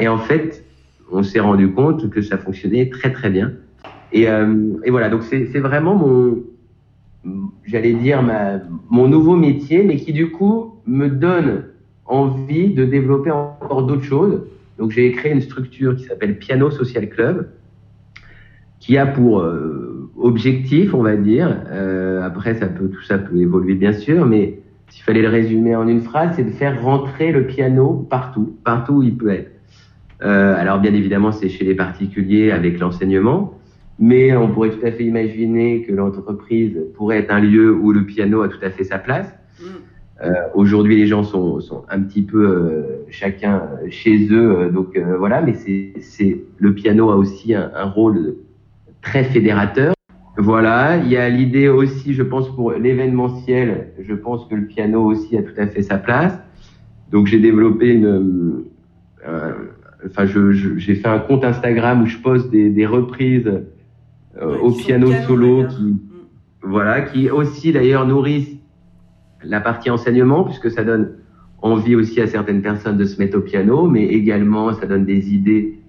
Et 0.00 0.08
en 0.08 0.18
fait, 0.18 0.64
on 1.10 1.22
s'est 1.22 1.40
rendu 1.40 1.72
compte 1.72 2.10
que 2.10 2.20
ça 2.20 2.38
fonctionnait 2.38 2.90
très 2.90 3.12
très 3.12 3.30
bien. 3.30 3.52
Et, 4.12 4.28
euh, 4.28 4.74
et 4.84 4.90
voilà, 4.90 5.08
donc 5.08 5.22
c'est 5.22 5.58
vraiment 5.58 5.94
mon, 5.94 6.42
j'allais 7.64 7.94
dire 7.94 8.22
ma, 8.22 8.60
mon 8.90 9.08
nouveau 9.08 9.36
métier, 9.36 9.82
mais 9.82 9.96
qui 9.96 10.12
du 10.12 10.30
coup 10.30 10.74
me 10.86 11.08
donne 11.08 11.64
envie 12.06 12.72
de 12.72 12.84
développer 12.84 13.30
encore 13.30 13.84
d'autres 13.84 14.04
choses. 14.04 14.42
Donc 14.78 14.90
j'ai 14.90 15.10
créé 15.12 15.32
une 15.32 15.40
structure 15.40 15.96
qui 15.96 16.04
s'appelle 16.04 16.38
Piano 16.38 16.70
Social 16.70 17.08
Club, 17.08 17.48
qui 18.80 18.96
a 18.96 19.06
pour 19.06 19.40
euh, 19.40 19.87
objectif, 20.20 20.94
on 20.94 21.02
va 21.02 21.16
dire, 21.16 21.56
euh, 21.70 22.22
après 22.22 22.54
ça 22.54 22.66
peut 22.66 22.88
tout 22.88 23.02
ça 23.02 23.18
peut 23.18 23.36
évoluer 23.36 23.74
bien 23.74 23.92
sûr, 23.92 24.26
mais 24.26 24.60
s'il 24.88 25.04
fallait 25.04 25.22
le 25.22 25.28
résumer 25.28 25.76
en 25.76 25.86
une 25.86 26.00
phrase, 26.00 26.34
c'est 26.36 26.44
de 26.44 26.50
faire 26.50 26.82
rentrer 26.82 27.32
le 27.32 27.46
piano 27.46 28.06
partout, 28.08 28.56
partout 28.64 28.94
où 28.94 29.02
il 29.02 29.16
peut 29.16 29.30
être. 29.30 29.52
Euh, 30.22 30.56
alors 30.56 30.80
bien 30.80 30.94
évidemment, 30.94 31.32
c'est 31.32 31.48
chez 31.48 31.64
les 31.64 31.74
particuliers 31.74 32.50
avec 32.50 32.78
l'enseignement, 32.80 33.58
mais 33.98 34.36
on 34.36 34.48
pourrait 34.48 34.70
tout 34.70 34.84
à 34.84 34.90
fait 34.90 35.04
imaginer 35.04 35.82
que 35.82 35.92
l'entreprise 35.92 36.78
pourrait 36.94 37.18
être 37.18 37.32
un 37.32 37.40
lieu 37.40 37.74
où 37.74 37.92
le 37.92 38.04
piano 38.04 38.42
a 38.42 38.48
tout 38.48 38.62
à 38.62 38.70
fait 38.70 38.84
sa 38.84 38.98
place. 38.98 39.32
Mm. 39.60 39.64
Euh, 40.22 40.32
Aujourd'hui, 40.54 40.96
les 40.96 41.06
gens 41.06 41.22
sont, 41.22 41.60
sont, 41.60 41.84
un 41.88 42.00
petit 42.00 42.22
peu 42.22 42.44
euh, 42.44 43.04
chacun 43.08 43.68
chez 43.88 44.28
eux, 44.32 44.58
euh, 44.58 44.70
donc 44.70 44.96
euh, 44.96 45.16
voilà. 45.16 45.40
Mais 45.42 45.54
c'est 45.54 46.38
le 46.58 46.74
piano 46.74 47.10
a 47.10 47.16
aussi 47.16 47.54
un, 47.54 47.70
un, 47.74 47.84
rôle 47.84 48.34
très 49.00 49.22
fédérateur. 49.22 49.94
Voilà, 50.38 50.98
il 50.98 51.08
y 51.10 51.16
a 51.16 51.28
l'idée 51.28 51.68
aussi, 51.68 52.14
je 52.14 52.22
pense 52.22 52.48
pour 52.54 52.72
l'événementiel, 52.72 53.88
je 54.00 54.14
pense 54.14 54.46
que 54.46 54.54
le 54.54 54.66
piano 54.66 55.04
aussi 55.04 55.36
a 55.36 55.42
tout 55.42 55.58
à 55.58 55.66
fait 55.66 55.82
sa 55.82 55.98
place. 55.98 56.38
Donc 57.10 57.26
j'ai 57.26 57.40
développé 57.40 57.88
une 57.88 58.64
enfin, 60.06 60.26
j'ai 60.26 60.52
je, 60.52 60.94
fait 60.94 61.08
un 61.08 61.18
compte 61.18 61.44
Instagram 61.44 62.02
où 62.02 62.06
je 62.06 62.18
poste 62.18 62.50
des, 62.50 62.70
des 62.70 62.86
reprises 62.86 63.50
euh, 64.40 64.58
au 64.58 64.70
piano, 64.70 65.08
solo, 65.26 65.66
qui, 65.66 65.82
mm. 65.82 65.98
voilà, 66.62 67.02
qui 67.02 67.30
aussi 67.30 67.72
d'ailleurs 67.72 68.06
nourrissent 68.06 68.56
la 69.42 69.60
partie 69.60 69.90
enseignement 69.90 70.44
puisque 70.44 70.70
ça 70.70 70.84
donne 70.84 71.14
envie 71.60 71.96
aussi 71.96 72.20
à 72.20 72.28
certaines 72.28 72.62
personnes 72.62 72.96
de 72.96 73.04
se 73.04 73.20
mettre 73.20 73.36
au 73.36 73.40
piano, 73.40 73.88
mais 73.88 74.04
également 74.06 74.72
ça 74.72 74.86
donne 74.86 75.04
des 75.04 75.34
idées 75.34 75.80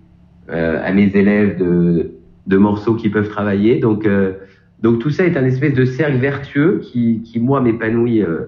euh, 0.49 0.81
à 0.83 0.91
mes 0.91 1.15
élèves 1.15 1.59
de, 1.59 2.11
de 2.49 2.57
morceaux 2.57 2.95
qui 2.95 3.09
peuvent 3.09 3.29
travailler. 3.29 3.79
Donc, 3.79 4.05
euh, 4.05 4.33
donc 4.81 4.99
tout 4.99 5.11
ça 5.11 5.23
est 5.25 5.37
un 5.37 5.45
espèce 5.45 5.73
de 5.73 5.85
cercle 5.85 6.17
vertueux 6.17 6.81
qui, 6.83 7.21
qui 7.21 7.39
moi 7.39 7.61
m'épanouit 7.61 8.21
euh, 8.23 8.47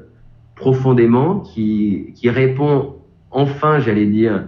profondément, 0.55 1.39
qui, 1.39 2.11
qui 2.15 2.29
répond 2.29 2.95
enfin, 3.29 3.79
j'allais 3.79 4.07
dire, 4.07 4.47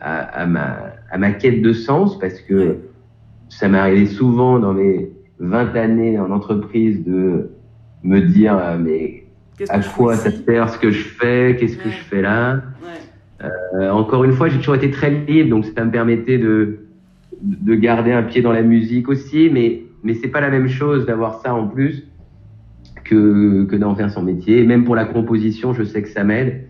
à, 0.00 0.18
à, 0.18 0.46
ma, 0.46 0.78
à 1.10 1.16
ma 1.16 1.30
quête 1.30 1.62
de 1.62 1.72
sens 1.72 2.18
parce 2.18 2.40
que 2.40 2.76
ça 3.48 3.68
m'est 3.68 3.78
arrivé 3.78 4.06
souvent 4.06 4.58
dans 4.58 4.74
mes 4.74 5.10
20 5.38 5.76
années 5.76 6.18
en 6.18 6.30
entreprise 6.30 7.02
de 7.04 7.50
me 8.02 8.20
dire 8.20 8.56
euh, 8.58 8.76
mais 8.78 9.24
à 9.68 9.80
quoi 9.80 10.16
ça 10.16 10.30
sert 10.30 10.68
ce 10.68 10.78
que 10.78 10.90
je 10.90 11.04
fais? 11.04 11.56
Qu'est-ce 11.58 11.76
que 11.76 11.88
je 11.88 12.02
fais 12.10 12.22
là? 12.22 12.62
Euh, 13.42 13.90
Encore 13.90 14.24
une 14.24 14.32
fois, 14.32 14.48
j'ai 14.48 14.58
toujours 14.58 14.74
été 14.74 14.90
très 14.90 15.10
libre, 15.10 15.50
donc 15.50 15.64
ça 15.64 15.84
me 15.84 15.90
permettait 15.90 16.38
de 16.38 16.78
de 17.40 17.74
garder 17.74 18.12
un 18.12 18.22
pied 18.22 18.42
dans 18.42 18.52
la 18.52 18.62
musique 18.62 19.08
aussi, 19.08 19.50
mais 19.52 19.82
mais 20.02 20.14
c'est 20.14 20.28
pas 20.28 20.40
la 20.40 20.50
même 20.50 20.68
chose 20.68 21.06
d'avoir 21.06 21.40
ça 21.40 21.54
en 21.54 21.66
plus 21.66 22.06
que 23.04 23.64
que 23.64 23.76
d'en 23.76 23.94
faire 23.94 24.10
son 24.10 24.22
métier. 24.22 24.64
même 24.64 24.84
pour 24.84 24.94
la 24.94 25.04
composition, 25.04 25.72
je 25.72 25.82
sais 25.82 26.02
que 26.02 26.08
ça 26.08 26.24
m'aide. 26.24 26.64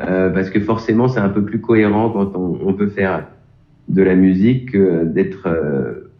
Euh, 0.00 0.30
parce 0.30 0.48
que 0.50 0.60
forcément 0.60 1.08
c'est 1.08 1.18
un 1.18 1.28
peu 1.28 1.44
plus 1.44 1.60
cohérent 1.60 2.10
quand 2.10 2.36
on, 2.36 2.60
on, 2.64 2.72
peut 2.72 2.86
faire 2.86 3.26
de 3.88 4.00
la 4.00 4.14
musique 4.14 4.70
que 4.70 5.04
d'être 5.04 5.48
euh, 5.48 6.12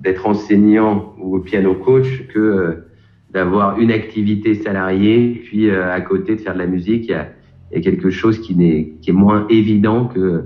d'être 0.00 0.26
enseignant 0.28 1.12
ou 1.20 1.40
piano 1.40 1.74
coach 1.74 2.28
que 2.28 2.38
euh, 2.38 2.86
d'avoir 3.32 3.80
une 3.80 3.90
activité 3.90 4.54
salariée 4.54 5.42
puis 5.44 5.68
euh, 5.68 5.92
à 5.92 6.00
côté 6.00 6.36
de 6.36 6.40
faire 6.40 6.54
de 6.54 6.60
la 6.60 6.68
musique 6.68 7.06
il 7.06 7.10
y 7.10 7.14
a, 7.14 7.28
il 7.72 7.78
y 7.78 7.80
a 7.80 7.82
quelque 7.82 8.10
chose 8.10 8.38
qui 8.38 8.54
n'est 8.54 8.92
qui 9.00 9.10
est 9.10 9.14
moins 9.14 9.44
évident 9.50 10.06
que 10.06 10.44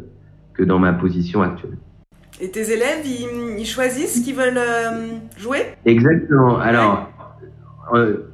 que 0.54 0.62
dans 0.62 0.78
ma 0.78 0.94
position 0.94 1.42
actuelle. 1.42 1.76
Et 2.40 2.50
tes 2.50 2.72
élèves, 2.72 3.04
ils, 3.04 3.60
ils 3.60 3.66
choisissent 3.66 4.20
ce 4.20 4.24
qu'ils 4.24 4.34
veulent 4.34 4.60
jouer? 5.38 5.60
Exactement. 5.84 6.58
Alors, 6.58 7.08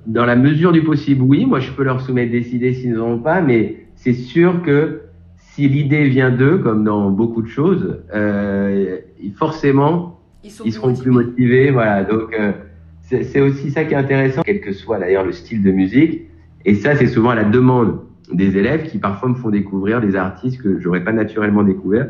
dans 0.06 0.24
la 0.24 0.37
mesure 0.37 0.72
du 0.72 0.82
possible, 0.82 1.22
oui. 1.22 1.44
Moi, 1.44 1.61
je 1.61 1.72
peux 1.72 1.82
leur 1.82 2.00
soumettre 2.00 2.30
des 2.30 2.54
idées 2.54 2.74
s'ils 2.74 2.94
n'en 2.94 3.12
ont 3.12 3.18
pas, 3.18 3.40
mais 3.40 3.87
c'est 3.96 4.12
sûr 4.12 4.62
que 4.62 5.00
si 5.37 5.68
l'idée 5.68 6.08
vient 6.08 6.30
d'eux, 6.30 6.58
comme 6.58 6.84
dans 6.84 7.11
beaucoup 7.11 7.42
de 7.42 7.48
choses, 7.48 7.98
euh, 8.14 8.98
forcément, 9.37 10.20
ils, 10.44 10.52
ils 10.64 10.72
seront 10.72 10.94
plus 10.94 11.11
motivés. 11.11 11.70
Voilà, 11.70 12.04
donc 12.04 12.32
euh, 12.32 12.52
c'est 13.00 13.40
aussi 13.40 13.70
ça 13.72 13.84
qui 13.84 13.94
est 13.94 13.96
intéressant, 13.96 14.42
quel 14.44 14.61
que 14.61 14.72
soit 14.72 14.98
d'ailleurs 14.98 15.24
le 15.24 15.32
style 15.32 15.62
de 15.62 15.72
musique. 15.72 16.22
Et 16.64 16.74
ça, 16.74 16.94
c'est 16.94 17.08
souvent 17.08 17.30
à 17.30 17.34
la 17.34 17.44
demande 17.44 18.00
des 18.32 18.56
élèves 18.56 18.84
qui 18.84 18.98
parfois 18.98 19.30
me 19.30 19.34
font 19.34 19.50
découvrir 19.50 20.00
des 20.00 20.14
artistes 20.14 20.62
que 20.62 20.78
j'aurais 20.78 21.02
pas 21.02 21.12
naturellement 21.12 21.64
découvert. 21.64 22.08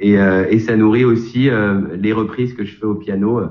Et, 0.00 0.18
euh, 0.18 0.46
et, 0.48 0.60
ça 0.60 0.76
nourrit 0.76 1.04
aussi 1.04 1.50
euh, 1.50 1.96
les 2.00 2.12
reprises 2.12 2.54
que 2.54 2.64
je 2.64 2.76
fais 2.76 2.86
au 2.86 2.94
piano 2.94 3.38
euh, 3.38 3.48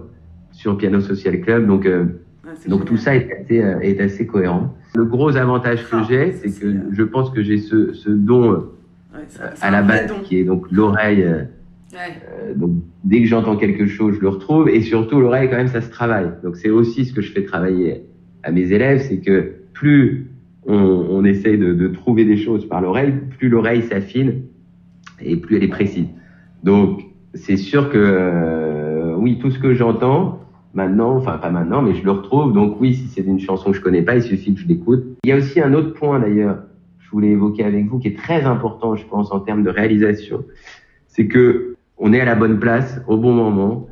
sur 0.51 0.77
Piano 0.77 1.01
Social 1.01 1.41
Club. 1.41 1.67
Donc, 1.67 1.85
euh, 1.85 2.05
ah, 2.45 2.51
donc 2.69 2.85
tout 2.85 2.97
ça 2.97 3.15
est 3.15 3.29
assez, 3.33 3.55
est 3.55 3.99
assez 3.99 4.25
cohérent. 4.25 4.73
Le 4.95 5.05
gros 5.05 5.35
avantage 5.35 5.83
que 5.89 5.97
ah, 5.97 6.05
j'ai, 6.09 6.31
c'est 6.31 6.59
que 6.59 6.73
je 6.91 7.03
pense 7.03 7.29
que 7.29 7.43
j'ai 7.43 7.57
ce, 7.57 7.93
ce 7.93 8.09
don 8.09 8.51
ouais, 9.17 9.19
euh, 9.41 9.49
à 9.61 9.71
la 9.71 9.81
base 9.81 10.11
qui 10.23 10.39
est 10.39 10.43
donc 10.43 10.65
l'oreille. 10.71 11.23
Euh, 11.23 11.43
ouais. 11.93 11.97
Euh, 12.31 12.53
donc 12.55 12.71
dès 13.03 13.21
que 13.21 13.27
j'entends 13.27 13.57
quelque 13.57 13.87
chose, 13.87 14.15
je 14.15 14.21
le 14.21 14.29
retrouve 14.29 14.69
et 14.69 14.81
surtout 14.81 15.19
l'oreille 15.19 15.49
quand 15.49 15.57
même 15.57 15.67
ça 15.67 15.81
se 15.81 15.89
travaille. 15.89 16.29
Donc 16.43 16.55
c'est 16.55 16.69
aussi 16.69 17.05
ce 17.05 17.13
que 17.13 17.21
je 17.21 17.31
fais 17.31 17.43
travailler 17.43 18.03
à 18.43 18.51
mes 18.51 18.71
élèves, 18.71 19.01
c'est 19.07 19.19
que 19.19 19.53
plus 19.73 20.27
on, 20.65 20.75
on 20.75 21.23
essaye 21.25 21.57
de, 21.57 21.73
de, 21.73 21.87
trouver 21.87 22.25
des 22.25 22.37
choses 22.37 22.67
par 22.67 22.81
l'oreille, 22.81 23.13
plus 23.37 23.49
l'oreille 23.49 23.83
s'affine 23.83 24.41
et 25.21 25.37
plus 25.37 25.57
elle 25.57 25.63
est 25.63 25.69
précise. 25.69 26.07
Donc 26.67 27.05
c'est 27.33 27.55
sûr 27.55 27.89
que 27.89 27.97
euh, 27.97 29.15
oui, 29.15 29.39
tout 29.39 29.51
ce 29.51 29.57
que 29.57 29.73
j'entends 29.73 30.41
maintenant, 30.73 31.15
enfin 31.15 31.37
pas 31.37 31.49
maintenant, 31.49 31.81
mais 31.81 31.95
je 31.95 32.03
le 32.03 32.11
retrouve. 32.11 32.51
Donc 32.51 32.81
oui, 32.81 32.93
si 32.93 33.07
c'est 33.07 33.21
une 33.21 33.39
chanson 33.39 33.71
que 33.71 33.77
je 33.77 33.81
connais 33.81 34.01
pas, 34.01 34.17
il 34.17 34.21
suffit 34.21 34.53
que 34.53 34.59
je 34.59 34.67
l'écoute. 34.67 35.05
Il 35.23 35.29
y 35.29 35.31
a 35.31 35.37
aussi 35.37 35.61
un 35.61 35.73
autre 35.73 35.93
point 35.93 36.19
d'ailleurs, 36.19 36.57
je 36.99 37.09
voulais 37.09 37.29
évoquer 37.29 37.63
avec 37.63 37.87
vous, 37.87 37.99
qui 37.99 38.09
est 38.09 38.17
très 38.17 38.43
important, 38.43 38.97
je 38.97 39.05
pense, 39.05 39.31
en 39.31 39.39
termes 39.39 39.63
de 39.63 39.69
réalisation, 39.69 40.43
c'est 41.07 41.27
que 41.27 41.77
on 41.97 42.11
est 42.11 42.19
à 42.19 42.25
la 42.25 42.35
bonne 42.35 42.59
place 42.59 42.99
au 43.07 43.15
bon 43.15 43.31
moment. 43.33 43.87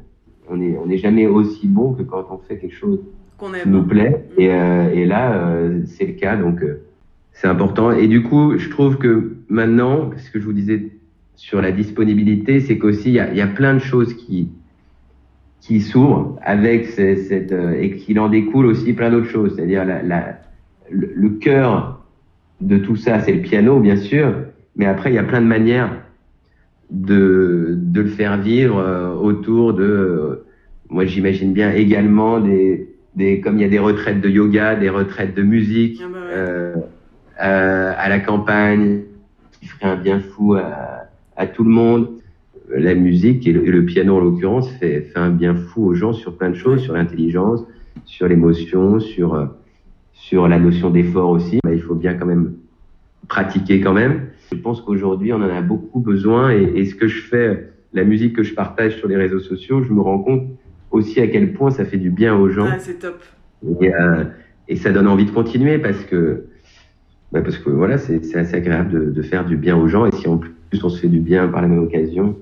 On 0.49 0.57
n'est 0.57 0.77
on 0.77 0.89
est 0.89 0.97
jamais 0.97 1.27
aussi 1.27 1.67
bon 1.67 1.93
que 1.93 2.03
quand 2.03 2.25
on 2.29 2.39
fait 2.39 2.57
quelque 2.57 2.75
chose 2.75 2.99
qui 3.39 3.69
nous 3.69 3.83
plaît. 3.83 4.27
Et, 4.37 4.51
euh, 4.51 4.93
et 4.93 5.05
là, 5.05 5.33
euh, 5.33 5.81
c'est 5.85 6.07
le 6.07 6.13
cas, 6.13 6.35
donc 6.35 6.61
c'est 7.31 7.47
important. 7.47 7.93
Et 7.93 8.09
du 8.09 8.21
coup, 8.21 8.57
je 8.57 8.69
trouve 8.69 8.97
que 8.97 9.37
maintenant, 9.47 10.11
ce 10.17 10.29
que 10.29 10.41
je 10.41 10.45
vous 10.45 10.53
disais 10.53 10.91
sur 11.35 11.61
la 11.61 11.71
disponibilité, 11.71 12.59
c'est 12.59 12.77
qu'aussi 12.77 13.09
il 13.09 13.15
y 13.15 13.19
a, 13.19 13.33
y 13.33 13.41
a 13.41 13.47
plein 13.47 13.73
de 13.73 13.79
choses 13.79 14.13
qui 14.15 14.49
qui 15.61 15.81
s'ouvrent 15.81 16.37
avec 16.43 16.85
cette, 16.87 17.51
euh, 17.51 17.73
et 17.81 17.95
qu'il 17.97 18.19
en 18.19 18.29
découle 18.29 18.67
aussi 18.67 18.93
plein 18.93 19.09
d'autres 19.09 19.29
choses. 19.29 19.55
C'est-à-dire 19.55 19.83
la, 19.83 20.03
la, 20.03 20.39
le, 20.91 21.11
le 21.15 21.29
cœur 21.29 22.05
de 22.61 22.77
tout 22.77 22.95
ça, 22.95 23.19
c'est 23.21 23.33
le 23.33 23.41
piano, 23.41 23.79
bien 23.79 23.95
sûr, 23.97 24.33
mais 24.75 24.85
après, 24.85 25.11
il 25.11 25.15
y 25.15 25.17
a 25.17 25.23
plein 25.23 25.41
de 25.41 25.47
manières 25.47 25.91
de, 26.91 27.73
de 27.77 28.01
le 28.01 28.07
faire 28.09 28.37
vivre 28.39 28.77
euh, 28.77 29.13
autour 29.15 29.73
de, 29.73 29.83
euh, 29.83 30.45
moi 30.89 31.05
j'imagine 31.05 31.51
bien 31.51 31.71
également 31.71 32.39
des, 32.39 32.87
des, 33.15 33.41
comme 33.41 33.57
il 33.57 33.61
y 33.61 33.65
a 33.65 33.69
des 33.69 33.79
retraites 33.79 34.21
de 34.21 34.29
yoga, 34.29 34.75
des 34.75 34.89
retraites 34.89 35.33
de 35.35 35.41
musique 35.41 35.99
Ah 36.03 36.07
bah 36.13 36.19
ouais. 36.19 36.25
euh, 36.33 36.75
euh, 37.41 37.93
à 37.97 38.07
la 38.09 38.19
campagne, 38.19 39.01
qui 39.59 39.67
ferait 39.67 39.89
un 39.89 39.95
bien 39.95 40.19
fou 40.19 40.53
à, 40.53 40.94
à 41.35 41.47
tout 41.47 41.63
le 41.63 41.69
monde. 41.69 42.09
La 42.75 42.95
musique 42.95 43.45
et 43.47 43.53
le, 43.53 43.67
et 43.67 43.71
le 43.71 43.85
piano 43.85 44.15
en 44.15 44.19
l'occurrence 44.19 44.69
fait, 44.79 45.01
fait 45.01 45.19
un 45.19 45.29
bien 45.29 45.55
fou 45.55 45.85
aux 45.85 45.93
gens 45.93 46.13
sur 46.13 46.35
plein 46.35 46.49
de 46.49 46.55
choses, 46.55 46.81
sur 46.81 46.93
l'intelligence, 46.93 47.63
sur 48.05 48.27
l'émotion, 48.27 48.99
sur 48.99 49.35
euh, 49.35 49.45
sur 50.13 50.47
la 50.47 50.57
notion 50.57 50.89
d'effort 50.89 51.29
aussi. 51.29 51.59
Il 51.71 51.81
faut 51.81 51.93
bien 51.93 52.15
quand 52.15 52.25
même 52.25 52.53
pratiquer 53.27 53.81
quand 53.81 53.93
même. 53.93 54.29
Je 54.51 54.57
pense 54.57 54.81
qu'aujourd'hui 54.81 55.31
on 55.31 55.37
en 55.37 55.49
a 55.49 55.61
beaucoup 55.61 55.99
besoin 55.99 56.51
et, 56.51 56.63
et 56.75 56.85
ce 56.85 56.95
que 56.95 57.07
je 57.07 57.21
fais, 57.21 57.69
la 57.93 58.03
musique 58.03 58.35
que 58.35 58.43
je 58.43 58.55
partage 58.55 58.97
sur 58.97 59.07
les 59.07 59.15
réseaux 59.15 59.39
sociaux, 59.39 59.83
je 59.83 59.93
me 59.93 60.01
rends 60.01 60.19
compte 60.19 60.47
aussi 60.89 61.19
à 61.21 61.27
quel 61.27 61.53
point 61.53 61.69
ça 61.69 61.85
fait 61.85 61.97
du 61.97 62.09
bien 62.09 62.35
aux 62.35 62.49
gens. 62.49 62.67
Ah, 62.71 62.79
c'est 62.79 62.97
top. 62.99 63.21
Et, 63.79 63.93
euh, 63.93 64.23
et 64.67 64.75
ça 64.75 64.91
donne 64.91 65.07
envie 65.07 65.25
de 65.25 65.31
continuer 65.31 65.77
parce 65.77 66.03
que, 66.05 66.45
bah 67.31 67.41
parce 67.41 67.57
que 67.59 67.69
voilà, 67.69 67.97
c'est 67.99 68.25
c'est 68.25 68.39
assez 68.39 68.55
agréable 68.55 68.91
de, 68.91 69.11
de 69.11 69.21
faire 69.21 69.45
du 69.45 69.55
bien 69.55 69.77
aux 69.77 69.87
gens. 69.87 70.07
Et 70.07 70.11
si 70.11 70.27
en 70.27 70.37
plus 70.37 70.54
on 70.83 70.89
se 70.89 70.99
fait 70.99 71.07
du 71.07 71.19
bien 71.19 71.47
par 71.47 71.61
la 71.61 71.67
même 71.67 71.83
occasion, 71.83 72.35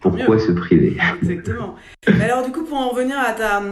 pourquoi 0.00 0.36
Mieux. 0.36 0.40
se 0.40 0.52
priver? 0.52 0.96
Exactement. 1.22 1.74
Alors 2.22 2.44
du 2.44 2.52
coup, 2.52 2.64
pour 2.64 2.78
en 2.78 2.90
revenir 2.90 3.18
à 3.18 3.32
ta, 3.32 3.62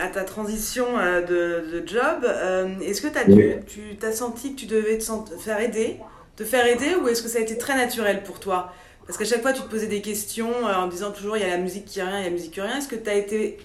à 0.00 0.08
ta 0.12 0.22
transition 0.24 0.84
euh, 0.98 1.20
de, 1.22 1.80
de 1.80 1.88
job, 1.88 2.24
euh, 2.24 2.68
est-ce 2.82 3.02
que 3.02 3.18
as 3.18 3.24
dû, 3.24 3.54
tu 3.66 3.80
t'as 3.98 4.12
senti 4.12 4.54
que 4.54 4.60
tu 4.60 4.66
devais 4.66 4.98
te 4.98 5.04
faire 5.38 5.60
aider, 5.60 5.96
te 6.36 6.44
faire 6.44 6.66
aider, 6.66 6.94
ou 7.02 7.08
est-ce 7.08 7.22
que 7.22 7.28
ça 7.28 7.38
a 7.38 7.42
été 7.42 7.58
très 7.58 7.76
naturel 7.76 8.22
pour 8.22 8.38
toi? 8.40 8.72
Parce 9.06 9.18
qu'à 9.18 9.24
chaque 9.24 9.42
fois, 9.42 9.52
tu 9.52 9.62
te 9.62 9.68
posais 9.68 9.88
des 9.88 10.02
questions 10.02 10.52
euh, 10.68 10.74
en 10.74 10.86
disant 10.86 11.10
toujours 11.10 11.36
il 11.36 11.40
y 11.42 11.44
a 11.44 11.48
la 11.48 11.58
musique 11.58 11.84
qui 11.84 12.00
rien, 12.00 12.18
il 12.18 12.22
y 12.22 12.26
a 12.26 12.26
la 12.26 12.30
musique 12.30 12.52
qui 12.52 12.60
rien. 12.60 12.78
Est-ce 12.78 12.86
que 12.86 12.94
tu 12.94 13.10
as 13.10 13.14
été 13.14 13.58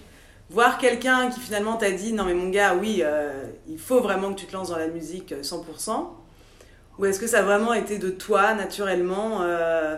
voir 0.50 0.78
quelqu'un 0.78 1.28
qui 1.28 1.38
finalement 1.40 1.76
t'a 1.76 1.90
dit 1.92 2.12
non 2.12 2.24
mais 2.24 2.34
mon 2.34 2.48
gars, 2.48 2.74
oui, 2.74 3.02
euh, 3.04 3.44
il 3.68 3.78
faut 3.78 4.00
vraiment 4.00 4.32
que 4.32 4.40
tu 4.40 4.46
te 4.46 4.52
lances 4.54 4.70
dans 4.70 4.78
la 4.78 4.88
musique 4.88 5.32
euh, 5.32 5.42
100% 5.42 5.62
Ou 6.98 7.04
est-ce 7.04 7.20
que 7.20 7.26
ça 7.26 7.40
a 7.40 7.42
vraiment 7.42 7.74
été 7.74 7.98
de 7.98 8.08
toi, 8.10 8.54
naturellement 8.54 9.42
euh, 9.42 9.96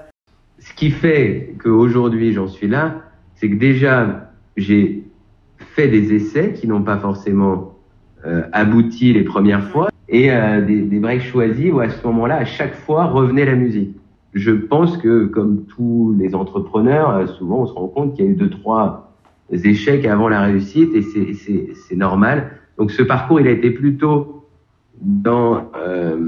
Ce 0.58 0.72
qui 0.74 0.90
fait 0.90 1.54
qu'aujourd'hui 1.62 2.32
j'en 2.32 2.48
suis 2.48 2.66
là, 2.68 3.02
c'est 3.36 3.48
que 3.48 3.54
déjà 3.56 4.30
j'ai 4.56 5.04
fait 5.58 5.88
des 5.88 6.12
essais 6.12 6.52
qui 6.52 6.66
n'ont 6.66 6.82
pas 6.82 6.98
forcément 6.98 7.76
euh, 8.26 8.42
abouti 8.52 9.12
les 9.12 9.22
premières 9.22 9.68
fois 9.70 9.90
et 10.08 10.32
euh, 10.32 10.60
des, 10.60 10.80
des 10.82 10.98
breaks 10.98 11.22
choisis 11.22 11.70
où 11.72 11.78
à 11.80 11.88
ce 11.88 12.04
moment-là, 12.06 12.36
à 12.38 12.44
chaque 12.44 12.74
fois, 12.74 13.04
revenait 13.04 13.44
la 13.44 13.54
musique. 13.54 13.94
Je 14.34 14.50
pense 14.50 14.96
que 14.96 15.26
comme 15.26 15.64
tous 15.66 16.14
les 16.18 16.34
entrepreneurs, 16.34 17.10
euh, 17.10 17.26
souvent 17.26 17.60
on 17.62 17.66
se 17.66 17.72
rend 17.74 17.88
compte 17.88 18.14
qu'il 18.14 18.24
y 18.24 18.28
a 18.28 18.30
eu 18.32 18.34
deux, 18.34 18.50
trois 18.50 19.12
échecs 19.50 20.04
avant 20.04 20.28
la 20.28 20.42
réussite 20.42 20.94
et 20.94 21.02
c'est- 21.02 21.94
normal. 21.96 22.50
Donc 22.76 22.90
ce 22.90 23.02
parcours, 23.02 23.40
il 23.40 23.46
a 23.48 23.50
été 23.50 23.70
plutôt 23.70 24.46
dans, 25.00 25.70
euh, 25.76 26.18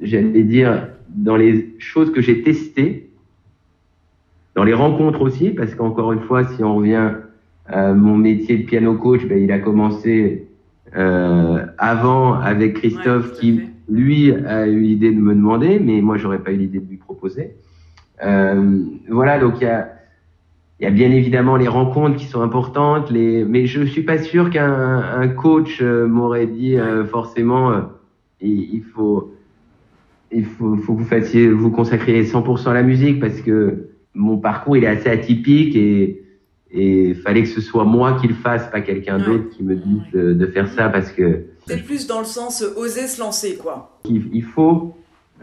j'allais 0.00 0.42
dire, 0.42 0.88
dans 1.08 1.36
les 1.36 1.74
choses 1.78 2.12
que 2.12 2.20
j'ai 2.20 2.42
testées, 2.42 3.10
dans 4.54 4.64
les 4.64 4.74
rencontres 4.74 5.22
aussi, 5.22 5.50
parce 5.50 5.74
qu'encore 5.74 6.12
une 6.12 6.20
fois, 6.20 6.44
si 6.44 6.64
on 6.64 6.76
revient 6.76 7.12
à 7.66 7.92
mon 7.92 8.16
métier 8.16 8.56
de 8.58 8.62
piano 8.64 8.94
coach, 8.94 9.26
ben, 9.26 9.42
il 9.42 9.52
a 9.52 9.58
commencé 9.58 10.46
euh, 10.96 11.64
avant 11.78 12.34
avec 12.34 12.74
Christophe 12.74 13.32
Ouais, 13.32 13.38
qui, 13.40 13.60
lui, 13.88 14.32
a 14.32 14.66
eu 14.66 14.80
l'idée 14.80 15.12
de 15.12 15.20
me 15.20 15.34
demander, 15.34 15.78
mais 15.78 16.00
moi, 16.00 16.16
j'aurais 16.16 16.38
pas 16.38 16.52
eu 16.52 16.56
l'idée 16.56 16.80
de 16.80 16.88
lui 16.88 16.96
proposer. 16.96 17.54
Euh, 18.22 18.82
voilà, 19.08 19.38
donc 19.38 19.60
il 19.60 19.64
y 19.64 19.66
a, 19.66 19.92
y 20.80 20.86
a 20.86 20.90
bien 20.90 21.10
évidemment 21.10 21.56
les 21.56 21.68
rencontres 21.68 22.16
qui 22.16 22.24
sont 22.24 22.40
importantes, 22.40 23.10
les... 23.10 23.44
mais 23.44 23.66
je 23.66 23.82
suis 23.82 24.02
pas 24.02 24.18
sûr 24.18 24.50
qu'un 24.50 24.72
un 24.72 25.28
coach 25.28 25.80
euh, 25.82 26.06
m'aurait 26.06 26.46
dit 26.46 26.76
euh, 26.76 27.04
forcément 27.04 27.70
euh, 27.70 27.80
il, 28.40 28.74
il 28.74 28.82
faut 28.82 29.35
il 30.32 30.44
faut, 30.44 30.76
faut 30.76 30.94
que 30.94 31.00
vous 31.00 31.04
fassiez 31.08 31.48
vous 31.48 31.70
consacriez 31.70 32.22
100% 32.24 32.68
à 32.68 32.74
la 32.74 32.82
musique 32.82 33.20
parce 33.20 33.40
que 33.40 33.88
mon 34.14 34.38
parcours 34.38 34.76
il 34.76 34.84
est 34.84 34.88
assez 34.88 35.08
atypique 35.08 35.74
et 35.76 36.22
et 36.72 37.14
fallait 37.14 37.42
que 37.42 37.48
ce 37.48 37.60
soit 37.60 37.84
moi 37.84 38.18
qui 38.20 38.26
le 38.26 38.34
fasse, 38.34 38.68
pas 38.70 38.80
quelqu'un 38.80 39.18
Ouais. 39.18 39.24
d'autre 39.24 39.48
qui 39.50 39.62
me 39.62 39.76
dise 39.76 40.02
de, 40.12 40.32
de 40.32 40.46
faire 40.46 40.68
ça 40.68 40.88
parce 40.88 41.12
que 41.12 41.44
C'est 41.66 41.84
plus 41.84 42.06
dans 42.08 42.18
le 42.18 42.24
sens 42.24 42.60
euh, 42.62 42.74
oser 42.80 43.06
se 43.06 43.20
lancer, 43.20 43.56
quoi. 43.56 43.98
il, 44.08 44.28
il 44.32 44.42
faut 44.42 44.94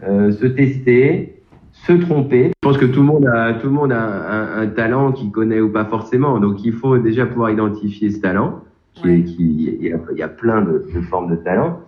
euh, 0.06 0.30
se 0.32 0.46
tester, 0.46 1.40
se 1.72 1.92
tromper. 1.94 2.48
Je 2.62 2.68
pense 2.68 2.76
que 2.76 2.84
tout 2.84 3.00
le 3.00 3.06
monde 3.06 3.26
a, 3.26 3.54
tout 3.54 3.66
le 3.68 3.72
monde 3.72 3.90
a 3.92 4.02
un, 4.04 4.62
un 4.62 4.66
talent 4.66 5.12
qu'il 5.12 5.30
connaît 5.30 5.60
ou 5.60 5.70
pas 5.70 5.86
forcément. 5.86 6.38
Donc 6.38 6.62
il 6.62 6.74
faut 6.74 6.98
déjà 6.98 7.24
pouvoir 7.26 7.50
identifier 7.50 8.10
ce 8.10 8.20
talent. 8.20 8.60
Qui, 8.92 9.08
Ouais. 9.08 9.22
qui, 9.24 9.76
il, 9.80 9.86
y 9.86 9.92
a, 9.92 9.98
il 10.12 10.18
y 10.18 10.22
a 10.22 10.28
plein 10.28 10.60
de, 10.62 10.84
de 10.94 11.00
formes 11.00 11.28
de 11.30 11.36
talent. 11.36 11.80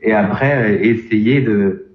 Et 0.00 0.12
après, 0.12 0.72
euh, 0.72 0.78
essayer 0.82 1.40
de, 1.42 1.87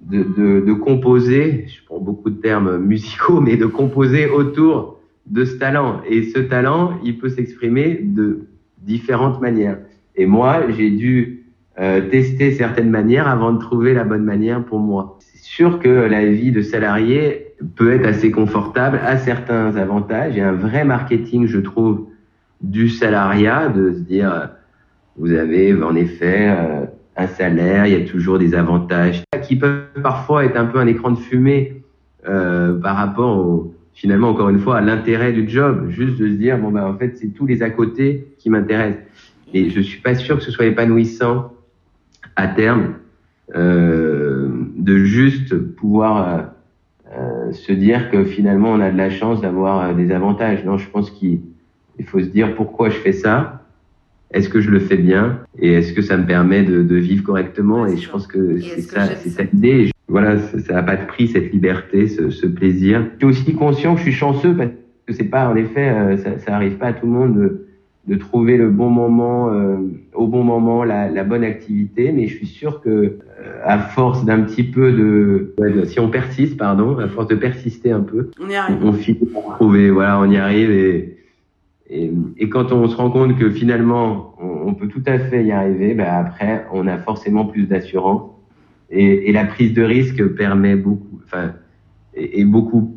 de, 0.00 0.22
de, 0.22 0.60
de 0.60 0.72
composer, 0.72 1.66
je 1.68 1.84
prends 1.86 2.00
beaucoup 2.00 2.30
de 2.30 2.40
termes 2.40 2.78
musicaux, 2.84 3.40
mais 3.40 3.56
de 3.56 3.66
composer 3.66 4.28
autour 4.28 5.00
de 5.26 5.44
ce 5.44 5.56
talent. 5.56 6.00
Et 6.08 6.24
ce 6.24 6.38
talent, 6.38 6.98
il 7.04 7.18
peut 7.18 7.28
s'exprimer 7.28 8.00
de 8.02 8.46
différentes 8.78 9.40
manières. 9.40 9.78
Et 10.16 10.26
moi, 10.26 10.62
j'ai 10.70 10.90
dû 10.90 11.44
euh, 11.80 12.08
tester 12.08 12.52
certaines 12.52 12.90
manières 12.90 13.26
avant 13.26 13.52
de 13.52 13.58
trouver 13.58 13.94
la 13.94 14.04
bonne 14.04 14.22
manière 14.22 14.64
pour 14.64 14.78
moi. 14.78 15.18
C'est 15.20 15.42
sûr 15.42 15.80
que 15.80 15.88
la 15.88 16.26
vie 16.26 16.52
de 16.52 16.62
salarié 16.62 17.54
peut 17.76 17.92
être 17.92 18.06
assez 18.06 18.30
confortable, 18.30 19.00
a 19.04 19.16
certains 19.16 19.74
avantages. 19.76 20.34
Il 20.34 20.38
y 20.38 20.42
a 20.42 20.50
un 20.50 20.54
vrai 20.54 20.84
marketing, 20.84 21.46
je 21.46 21.58
trouve, 21.58 22.06
du 22.60 22.88
salariat, 22.88 23.68
de 23.68 23.92
se 23.92 23.98
dire, 23.98 24.32
euh, 24.32 24.46
vous 25.16 25.32
avez 25.32 25.74
en 25.82 25.94
effet 25.94 26.48
euh, 26.48 26.86
un 27.16 27.26
salaire, 27.26 27.86
il 27.86 27.92
y 27.92 27.96
a 27.96 28.04
toujours 28.04 28.38
des 28.38 28.54
avantages. 28.54 29.22
Qui 29.42 29.56
peuvent 29.56 29.86
parfois 30.02 30.44
être 30.44 30.56
un 30.56 30.66
peu 30.66 30.78
un 30.78 30.86
écran 30.86 31.10
de 31.10 31.18
fumée 31.18 31.82
euh, 32.26 32.78
par 32.80 32.96
rapport 32.96 33.38
au, 33.38 33.74
finalement 33.94 34.30
encore 34.30 34.48
une 34.48 34.58
fois 34.58 34.78
à 34.78 34.80
l'intérêt 34.80 35.32
du 35.32 35.48
job, 35.48 35.88
juste 35.88 36.18
de 36.18 36.28
se 36.28 36.34
dire 36.34 36.58
bon 36.58 36.70
ben 36.70 36.84
en 36.84 36.96
fait 36.96 37.16
c'est 37.16 37.28
tous 37.28 37.46
les 37.46 37.62
à 37.62 37.70
côté 37.70 38.26
qui 38.38 38.50
m'intéressent. 38.50 39.02
Et 39.52 39.70
je 39.70 39.80
suis 39.80 40.00
pas 40.00 40.14
sûr 40.14 40.38
que 40.38 40.42
ce 40.42 40.50
soit 40.50 40.66
épanouissant 40.66 41.52
à 42.34 42.48
terme 42.48 42.94
euh, 43.54 44.48
de 44.76 44.96
juste 45.04 45.56
pouvoir 45.56 46.28
euh, 46.28 46.42
euh, 47.16 47.52
se 47.52 47.72
dire 47.72 48.10
que 48.10 48.24
finalement 48.24 48.72
on 48.72 48.80
a 48.80 48.90
de 48.90 48.96
la 48.96 49.10
chance 49.10 49.40
d'avoir 49.40 49.80
euh, 49.80 49.94
des 49.94 50.10
avantages. 50.10 50.64
Non, 50.64 50.78
je 50.78 50.88
pense 50.90 51.10
qu'il 51.10 51.40
il 51.98 52.04
faut 52.04 52.18
se 52.18 52.26
dire 52.26 52.56
pourquoi 52.56 52.90
je 52.90 52.96
fais 52.96 53.12
ça, 53.12 53.63
est-ce 54.32 54.48
que 54.48 54.60
je 54.60 54.70
le 54.70 54.80
fais 54.80 54.96
bien 54.96 55.38
et 55.58 55.72
est-ce 55.74 55.92
que 55.92 56.02
ça 56.02 56.16
me 56.16 56.26
permet 56.26 56.62
de, 56.64 56.82
de 56.82 56.96
vivre 56.96 57.22
correctement 57.24 57.86
et 57.86 57.96
je 57.96 58.08
pense 58.10 58.26
que 58.26 58.58
c'est 58.60 58.80
ça, 58.80 59.06
c'est 59.16 59.28
cette 59.30 59.52
idée. 59.52 59.90
Voilà, 60.08 60.38
ça 60.38 60.58
ça 60.60 60.72
n'a 60.74 60.82
pas 60.82 60.96
de 60.96 61.06
prix 61.06 61.28
cette 61.28 61.52
liberté, 61.52 62.08
ce, 62.08 62.30
ce 62.30 62.46
plaisir. 62.46 63.06
Je 63.20 63.26
suis 63.26 63.40
aussi 63.42 63.54
conscient 63.54 63.92
que 63.94 63.98
je 64.00 64.04
suis 64.04 64.12
chanceux 64.12 64.54
parce 64.56 64.70
que 65.06 65.12
c'est 65.14 65.24
pas 65.30 65.48
en 65.48 65.56
effet, 65.56 65.88
euh, 65.88 66.16
ça, 66.18 66.38
ça 66.38 66.54
arrive 66.56 66.76
pas 66.76 66.88
à 66.88 66.92
tout 66.92 67.06
le 67.06 67.12
monde 67.12 67.36
de, 67.38 67.66
de 68.06 68.14
trouver 68.16 68.58
le 68.58 68.68
bon 68.68 68.90
moment, 68.90 69.50
euh, 69.50 69.76
au 70.12 70.26
bon 70.26 70.42
moment, 70.42 70.84
la, 70.84 71.08
la 71.08 71.24
bonne 71.24 71.42
activité. 71.44 72.12
Mais 72.12 72.26
je 72.26 72.36
suis 72.36 72.46
sûr 72.46 72.82
que 72.82 72.90
euh, 72.90 73.16
à 73.64 73.78
force 73.78 74.24
d'un 74.26 74.40
petit 74.42 74.62
peu 74.64 74.92
de, 74.92 75.54
ouais, 75.58 75.70
de- 75.72 75.84
si 75.86 76.00
on 76.00 76.10
persiste, 76.10 76.58
pardon, 76.58 76.98
à 76.98 77.08
force 77.08 77.28
de 77.28 77.34
persister 77.36 77.90
un 77.90 78.00
peu, 78.00 78.30
On 78.44 78.48
y 78.50 78.54
arrive. 78.56 78.76
on 78.82 78.92
finit 78.92 79.18
par 79.32 79.56
trouver. 79.56 79.88
Voilà, 79.90 80.20
on 80.20 80.30
y 80.30 80.36
arrive 80.36 80.70
et, 80.70 81.13
et, 81.90 82.10
et 82.38 82.48
quand 82.48 82.72
on 82.72 82.88
se 82.88 82.96
rend 82.96 83.10
compte 83.10 83.38
que 83.38 83.50
finalement 83.50 84.34
on, 84.40 84.68
on 84.68 84.74
peut 84.74 84.88
tout 84.88 85.02
à 85.06 85.18
fait 85.18 85.44
y 85.44 85.52
arriver, 85.52 85.94
ben 85.94 86.06
après 86.06 86.66
on 86.72 86.86
a 86.86 86.98
forcément 86.98 87.44
plus 87.44 87.66
d'assurance 87.66 88.22
et, 88.90 89.28
et 89.28 89.32
la 89.32 89.44
prise 89.44 89.74
de 89.74 89.82
risque 89.82 90.26
permet 90.34 90.76
beaucoup, 90.76 91.20
enfin, 91.24 91.52
est, 92.14 92.40
est 92.40 92.44
beaucoup 92.44 92.96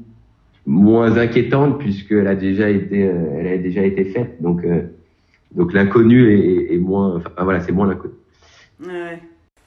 moins 0.66 1.18
inquiétante 1.18 1.80
puisqu'elle 1.80 2.28
a 2.28 2.36
déjà 2.36 2.70
été, 2.70 3.04
euh, 3.04 3.40
elle 3.40 3.48
a 3.48 3.58
déjà 3.58 3.84
été 3.84 4.06
faite. 4.06 4.42
Donc 4.42 4.64
euh, 4.64 4.82
Donc 5.56 5.72
l'inconnu 5.74 6.20
est, 6.36 6.74
est, 6.74 6.78
moins, 6.78 7.16
enfin 7.18 7.44
voilà, 7.44 7.62
c'est 7.62 7.72
moins 7.72 7.88
l'inconnu. 7.88 8.14
Ouais. 8.86 9.18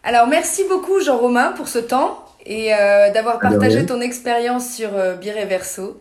Alors 0.03 0.29
merci 0.29 0.63
beaucoup 0.69 1.01
Jean-Romain 1.01 1.53
pour 1.57 1.69
ce 1.69 1.79
temps 1.79 2.25
et 2.45 2.73
euh, 2.73 3.13
d'avoir 3.13 3.39
partagé 3.39 3.87
ton 3.87 4.01
expérience 4.01 4.75
sur 4.77 4.91
euh, 4.95 5.17
Verso. 5.49 5.97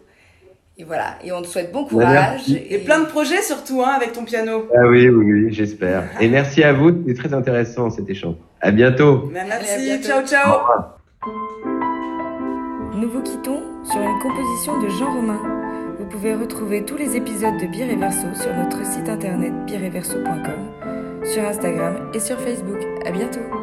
Et 0.82 0.86
voilà, 0.86 1.18
et 1.26 1.34
on 1.34 1.42
te 1.42 1.48
souhaite 1.48 1.74
bon 1.74 1.84
courage. 1.84 2.50
et... 2.50 2.78
plein 2.78 3.02
de 3.02 3.06
projets 3.06 3.42
surtout 3.42 3.82
hein, 3.84 3.92
avec 3.98 4.14
ton 4.14 4.24
piano. 4.24 4.66
Ah 4.74 4.88
oui, 4.88 5.10
oui, 5.10 5.34
oui 5.34 5.54
j'espère. 5.54 6.06
Et 6.22 6.30
merci 6.30 6.64
à 6.64 6.72
vous, 6.72 6.92
c'était 7.06 7.16
très 7.16 7.34
intéressant 7.34 7.90
cet 7.90 8.10
échange. 8.10 8.36
À 8.62 8.72
bientôt. 8.72 9.30
Merci, 9.34 10.02
ciao 10.02 10.26
ciao. 10.26 10.62
Nous 12.96 13.10
vous 13.10 13.22
quittons 13.22 13.62
sur 13.84 14.00
une 14.00 14.20
composition 14.20 14.80
de 14.82 14.88
Jean 14.88 15.14
Romain. 15.14 15.42
Vous 16.00 16.06
pouvez 16.06 16.34
retrouver 16.34 16.86
tous 16.86 16.96
les 16.96 17.18
épisodes 17.18 17.58
de 17.58 18.00
Verso 18.00 18.28
sur 18.42 18.56
notre 18.56 18.86
site 18.86 19.10
internet 19.10 19.52
bireverso.com, 19.66 21.26
sur 21.26 21.44
Instagram 21.44 22.10
et 22.14 22.22
sur 22.22 22.40
Facebook. 22.40 22.80
À 23.06 23.12
bientôt. 23.12 23.59